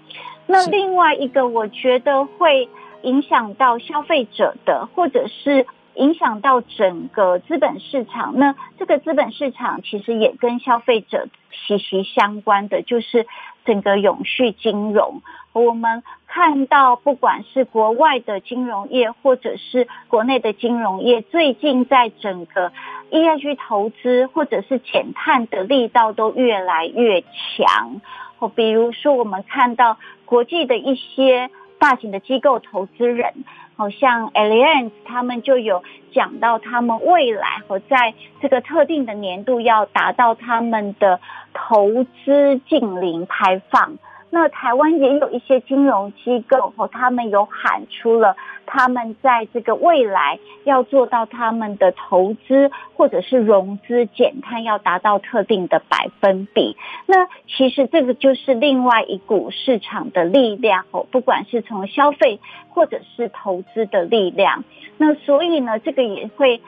[0.47, 2.71] 那另外一个，我觉得会
[3.03, 8.35] 影响到消费者的，或者是影响到整个资本市场。
[8.37, 13.27] 那这个资本市场其实也跟消费者息息相关的，就是
[13.65, 15.23] 整个永续金融。
[15.53, 22.71] 我们看到，不管是国外的金融业，或者是国内的金融业，最近在整个
[23.11, 28.01] ESG 投资或者是减碳的力道都越来越强。
[28.39, 33.33] 哦，比如说我们看到国际的一些大型的机构投资人，
[33.77, 41.21] 好像 Alliance 他们就有讲到，他们未来和在这个特定的年度要达到他们的
[41.53, 43.99] 投资净零排放。
[44.31, 56.77] 那台湾也有一些金融机构和他们有喊出了，他们在这个未来要做到他们的投资或者是融资减碳要达到特定的百分比。
[57.07, 64.65] 那其实这个就是另外一股市场的力量哦，不管是从消费或者是投资的力量。
[64.99, 66.61] 那所以呢，这个也会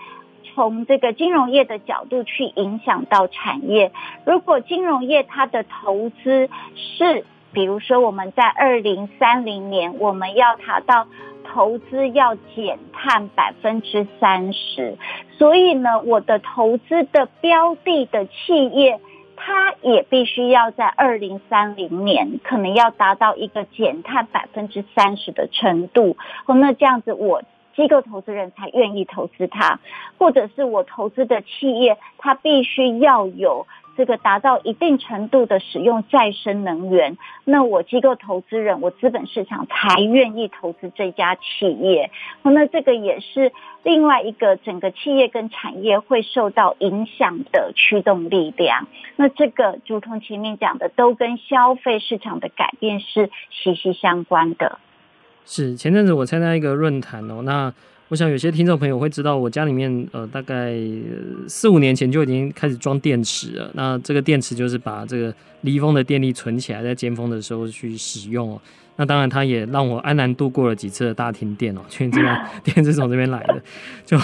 [0.54, 3.92] 从这个金融业的角度去影响到产业。
[4.24, 11.06] 如果金融业它的投资是比如说，我们在二零三零年，我们要达到
[11.44, 14.96] 投资要减碳百分之三十，
[15.36, 19.00] 所以呢，我的投资的标的的企业，
[19.36, 26.16] 它也必须要在二零三零年，可能要达到一个减碳百分之三十的程度。
[26.46, 27.42] 哦，那这样子，我
[27.74, 29.80] 机构投资人才愿意投资它，
[30.18, 33.66] 或者是我投资的企业，它必须要有。
[33.96, 42.10] 这个达到一定程度的使用再生能源，那我机构投资人，我资本市场才愿意投资这家企业。
[42.42, 48.88] 那这个也是另外一个整个企业跟产业会受到影响的驱动力量。
[49.16, 54.78] 那这个，如同前面讲的，都跟消费市场的改变是息息相关的。
[55.44, 57.72] 是前阵子我参加一个论坛哦，那。
[58.10, 60.74] 我想有些听众朋友会知道，我家里面呃大概
[61.46, 63.70] 四五年前就已经开始装电池了。
[63.74, 68.60] 那这个电池就是把这个离峰的电力存起来，在尖峰的时候去使用哦。
[68.96, 71.80] 那当然，它也让我安然度过了几次的大停电哦。
[71.88, 73.62] 全这边 电是从这边来的，
[74.04, 74.18] 就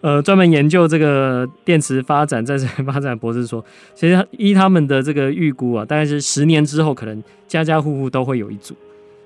[0.00, 3.62] 呃专门研究这个电池发展、再生发展博士说，
[3.96, 8.76] 其实依他们的这个预估啊，大概是十年之后，可能家家户户都会有一组。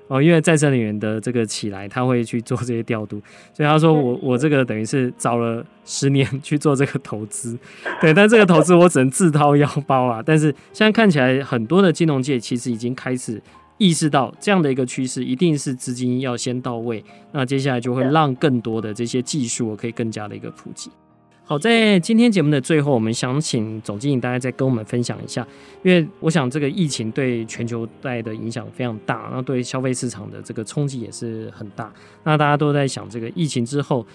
[0.09, 3.21] 哦，因为再生能源的这个起来，他会去做这些调度，
[3.53, 7.55] 所以他说我我这个等于是找了十年 去做这个投资，
[8.01, 10.21] 对，但这个投资我只能自掏腰包啊。
[10.25, 13.39] 但是现在看起来，很多的金融界其实已经开始
[13.77, 20.89] 意识到这样的一个趋势，一定是资金要先到位，那接下来就会让更多的这些技术可以更加的一个普及。
[21.49, 25.43] 好，在今天节目的最后，我们想请总经理大家再跟我们分享一下，
[25.81, 31.91] 因为我想这个疫情对全球带来的影响非常大，然后对消费市场的这个冲击也是很大。
[32.23, 34.05] 那大家都在想，这个疫情之后，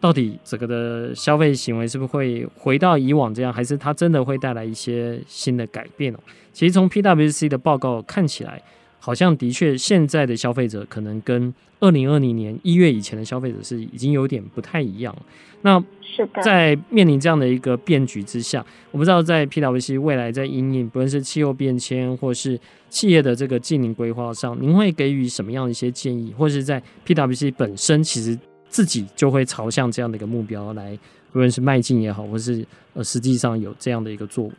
[0.00, 6.18] 到底整个的消费行为是不是会回到以往这样，还是它真的会带来一些新的改变哦？
[6.52, 8.60] 其实从 PwC 的报告看起来，
[9.00, 15.16] 好像的确现在的消费者可能跟二零二零年一月以前的消费者是已经有点不太一样。
[15.62, 28.38] 那是的，在面临这样的一个变局之下，我不知道在 PwC 未来在因应，不论是气候变迁或是企业的这个经营规划上，您会给予什么样的一些建议，或是在 PwC 本身其实
[28.68, 30.98] 自己就会朝向这样的一个目标来，
[31.32, 34.54] 无论是迈进也好，或是呃实际上有这样的一个作为。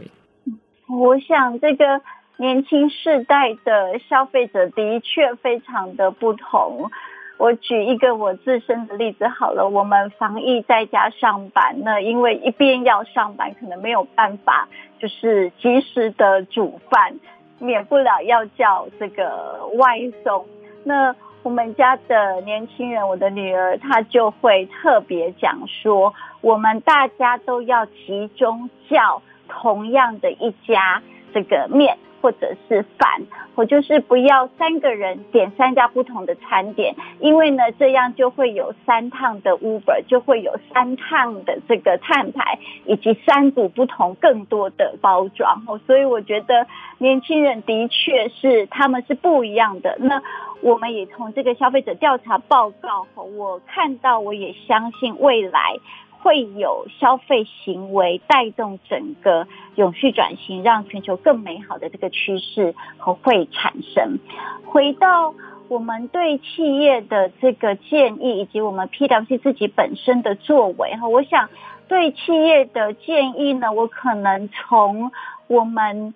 [0.87, 1.83] 我想这个
[2.41, 6.89] 年轻世代的消费者的确非常的不同。
[7.37, 14.67] 我举一个我自身的例子好了，我们防疫在家上班，那因为一边要上班，可能没有办法，
[14.97, 17.19] 就是及时的煮饭，
[17.59, 20.47] 免不了要叫这个外送。
[20.83, 31.03] 那我们家的年轻人，我的女儿，她就会特别讲说，我们大家都要集中叫同样的一家
[31.35, 31.99] 这个面。
[32.21, 33.21] 或者是饭，
[33.55, 45.63] 我就是不要三个人点三家不同的餐点，因为呢，这样就会有三趟的 Uber，就会有三趟的这个碳排，以及三组不同更多的包装。
[45.67, 46.67] 哦所以我觉得
[46.99, 49.97] 年轻人的确是他们是不一样的。
[49.99, 50.21] 那
[50.61, 55.75] 我们也从这个消费者调查报告，我看到，我也相信未来。
[56.21, 64.19] 会有消费行为带动整个永续转型，让全球更美好的这个趋势和会产生。
[64.65, 65.33] 回到
[65.67, 71.49] 我们对企业的这个建议，以及我们 PwC 自己本身的作为哈，我想
[71.87, 75.11] 对企业的建议呢，我可能从
[75.47, 76.13] 我们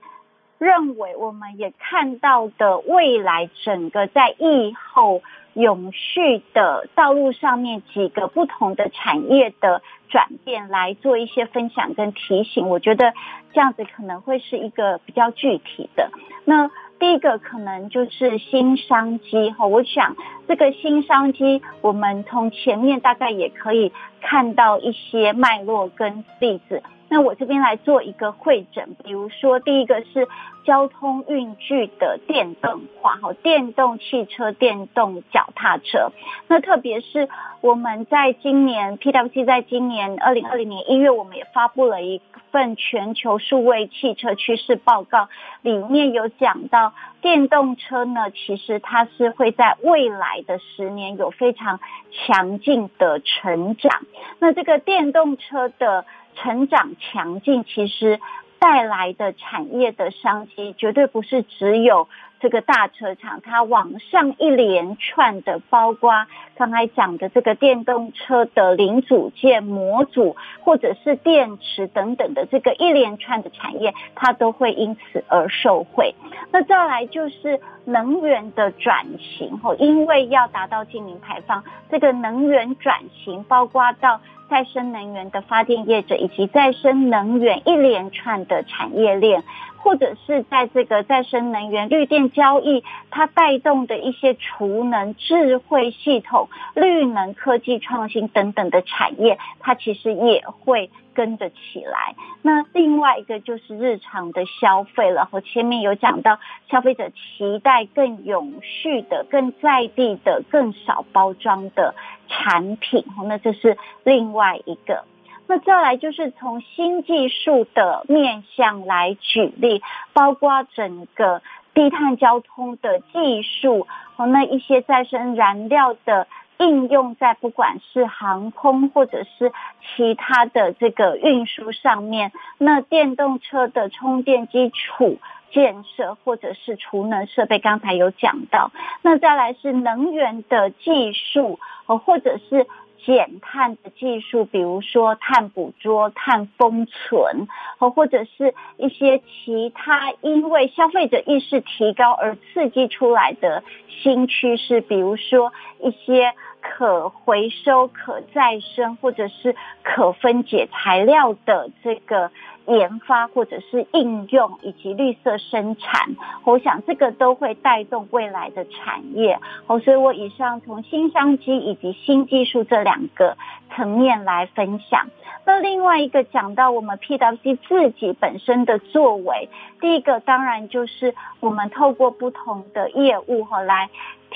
[0.58, 5.22] 认为我们也看到的未来整个在疫后。
[5.56, 13.14] 永续的道路上面几个不同的产业的转变，来做一些分享跟提醒，我觉得
[13.54, 16.12] 这样子可能会是一个比较具体的。
[16.44, 26.84] 那第一个可能就是新商机哈，我想这个新商机，我们从前面大概也可以看到一些脉络跟例子。
[27.08, 30.28] 那我这边来做一个会诊，比如说第一个是
[30.66, 36.12] 交通运具的电动化，哈，电动汽车、电动脚踏车。
[36.48, 37.30] 那特别是
[37.62, 45.30] 我们在今年 PwC 在今年二零二零年一月，我们也发布了一份全球数位汽车趋势报告，
[45.62, 51.80] 里面有讲到电动车呢，其实它是会在未来的十年有非常
[52.12, 54.02] 强劲的成长。
[54.40, 56.06] 那这个电动车的
[56.36, 58.20] 成长强劲，其实
[58.60, 62.08] 带来的产业的商机，绝对不是只有
[62.40, 66.26] 这个大车厂，它往上一连串的，包括
[66.58, 76.16] 刚才讲的这个电动车的零组件、模组，或者是电池等等的这个一连串的产业，它都会因此而受惠。
[76.52, 84.20] 那再来就是能源的转型，因为要达到净零排放，这个能源转型包括到。
[84.50, 89.44] 再生能源的发电业者，以及再生能源一连串的产业链，
[89.86, 100.90] 或者是在这个再生能源绿电交易，它带动的一些储能、智慧系统、绿能科技创新等等的产业，它其实也会。
[101.16, 105.30] 跟着起来，那另外一个就是日常的消费了。
[105.32, 111.96] 我前面有讲到，消费者期待更永续的、更在地的、更少包装的
[112.28, 115.06] 产品，那这是另外一个。
[115.48, 119.82] 那再来就是从新技术的面向来举例，
[120.14, 121.42] 包括整个
[121.74, 126.28] 低碳交通的技术和那一些再生燃料的。
[126.58, 135.20] 应用在不管是航空或者是其他的这个运输上面，那电动车的充电基础
[135.52, 138.72] 建设或者是储能设备，刚才有讲到。
[139.02, 142.66] 那再来是能源的技术，呃，或者是。
[143.06, 147.48] 减碳的技术，比如说碳捕捉、碳封存，
[147.78, 162.32] 或或者是一些其他因为消费者意识提高而刺激出来的新趋势，比如说一些可回收、可再生或者是可分解材料的这个。
[162.68, 169.40] 研发或者是应用以及绿色生产，我想这个都会带动未来的产业。
[169.68, 173.38] 哦，所以我以上从新商机以及新技术这两个
[173.76, 175.08] 层面来分享。
[175.46, 179.50] 那另外一个讲到我们 PwC 自己本身的作为，
[179.80, 183.90] 第一个当然就是我们透过不同的业务和来。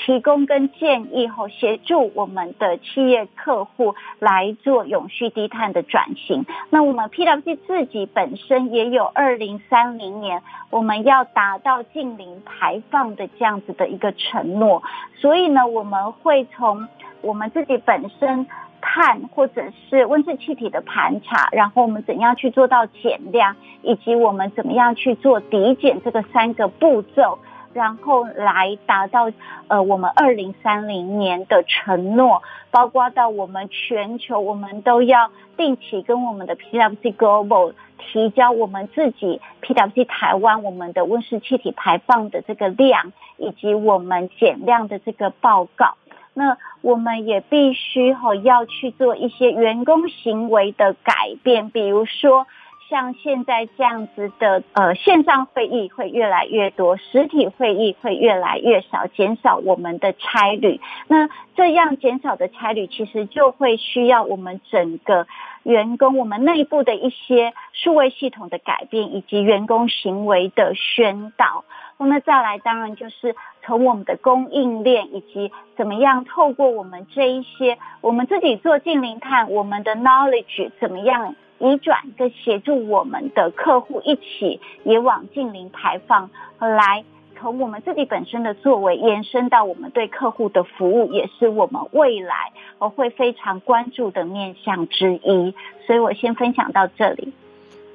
[0.06, 6.46] 提供跟建议后，协助我们的企业客户来做永续低碳的转型。
[6.70, 14.82] 那我们 PwC 自己本身也有二零三零年我们要达到净零排放的这样子的一个承诺，
[15.18, 16.88] 所以呢，我们会从
[17.22, 18.48] 我们自己本身
[18.82, 27.38] 碳或者是温室气体的盘查，然后我们怎样去做到减量，以及我们怎么样去做抵减这个三个步骤。
[27.74, 29.32] 然后来达到
[29.68, 32.42] 呃我们二零三零年的承诺，
[32.72, 45.96] 包括到我们全球，我们都要定期跟我们的 PwC Global 提交我们自己 PwC 台湾我们的温室气体排放的这个量，以及我们减量的这个报告。
[46.34, 51.14] 那我们也必须哈要去做一些员工行为的改
[51.44, 52.48] 变，比如说。
[52.90, 60.82] 像现在这样子的呃线上会议会越来越多，实体会议会越来越少，减少我们的差旅。
[61.08, 65.28] 那这样减少的差旅，其实就会需要我们整个
[65.64, 71.64] 员工我们内部的一些数位系统的改变，以及员工行为的宣导。
[72.02, 81.36] 那再来，当然就是从我们的供应链，以及怎么样透过我们这一些我们自己做净零碳，我们的 knowledge 怎么样。
[81.60, 86.30] 移转跟协助我们的客户一起也往近零排放
[86.60, 87.04] 来，
[87.38, 92.34] 从我们自己本身的作为延伸到我们对客户的服务，也是我们未来
[92.78, 95.54] 我会非常关注的面向之一。
[95.86, 97.34] 所以我先分享到这里。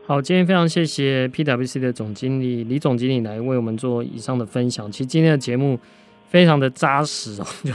[0.07, 4.93] 好，今天非常谢谢 PwC 的总经理李总经理来为我们做以上的分享。
[4.93, 5.79] 其实今天的节目
[6.27, 7.47] 非常的扎实哦。
[7.65, 7.73] 就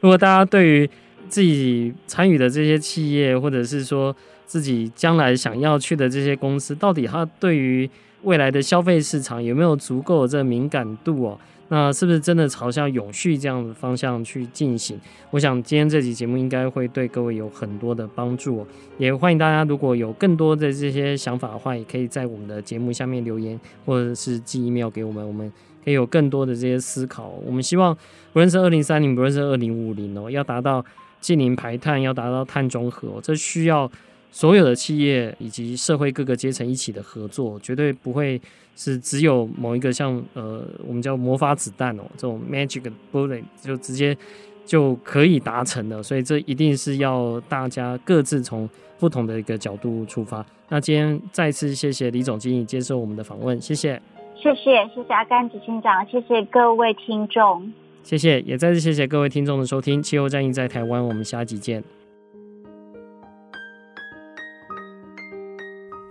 [0.00, 0.88] 如果大家对于
[1.28, 4.14] 自己参与的这些企业，或者是说，
[4.46, 7.88] 自己将来想要去的这些公司，到底它对于
[8.22, 11.38] 未来的消费市场有没有足够的这个敏感度哦？
[11.68, 15.00] 那是不是真的朝向永续这样的方向去进行？
[15.30, 18.66] 我想今天这期节目应该会对各位有很多的帮助哦。
[18.98, 25.50] 也欢迎大家如果有更多的这些想法的话，也可以在我们的节目下面留言，或者是寄 email 给我们，我们
[25.82, 27.32] 可以有更多的这些思考。
[27.42, 27.94] 我们希望
[28.34, 30.84] 不论是二零三零，不论是二零五零哦，要达到
[31.22, 33.90] 净零排碳，要达到碳中和哦，这需要。
[34.34, 38.40] 所有的企业以及社会各个阶层一起的合作，绝对不会
[38.74, 44.16] 是只有某一个像呃，我们叫魔法子弹哦，这种 magic bullet 就直接
[44.64, 46.02] 就可以达成的。
[46.02, 48.66] 所以这一定是要大家各自从
[48.98, 50.42] 不同的一个角度出发。
[50.70, 54.00] 那今天再次谢谢李总经理接受我们的访问，谢谢，
[54.34, 57.70] 谢谢，谢谢阿甘执行长，谢谢各位听众，
[58.02, 60.02] 谢谢，也再次谢谢各位听众的收听。
[60.02, 61.82] 气候战役在台湾，我们下集见。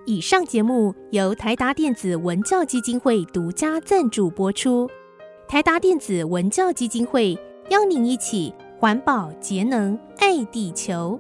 [0.05, 4.89] 以上节目由台达电子文教基金会独家赞助播出。
[5.47, 7.37] 台达电子文教基金会
[7.69, 11.19] 邀您一起环保节能爱地球。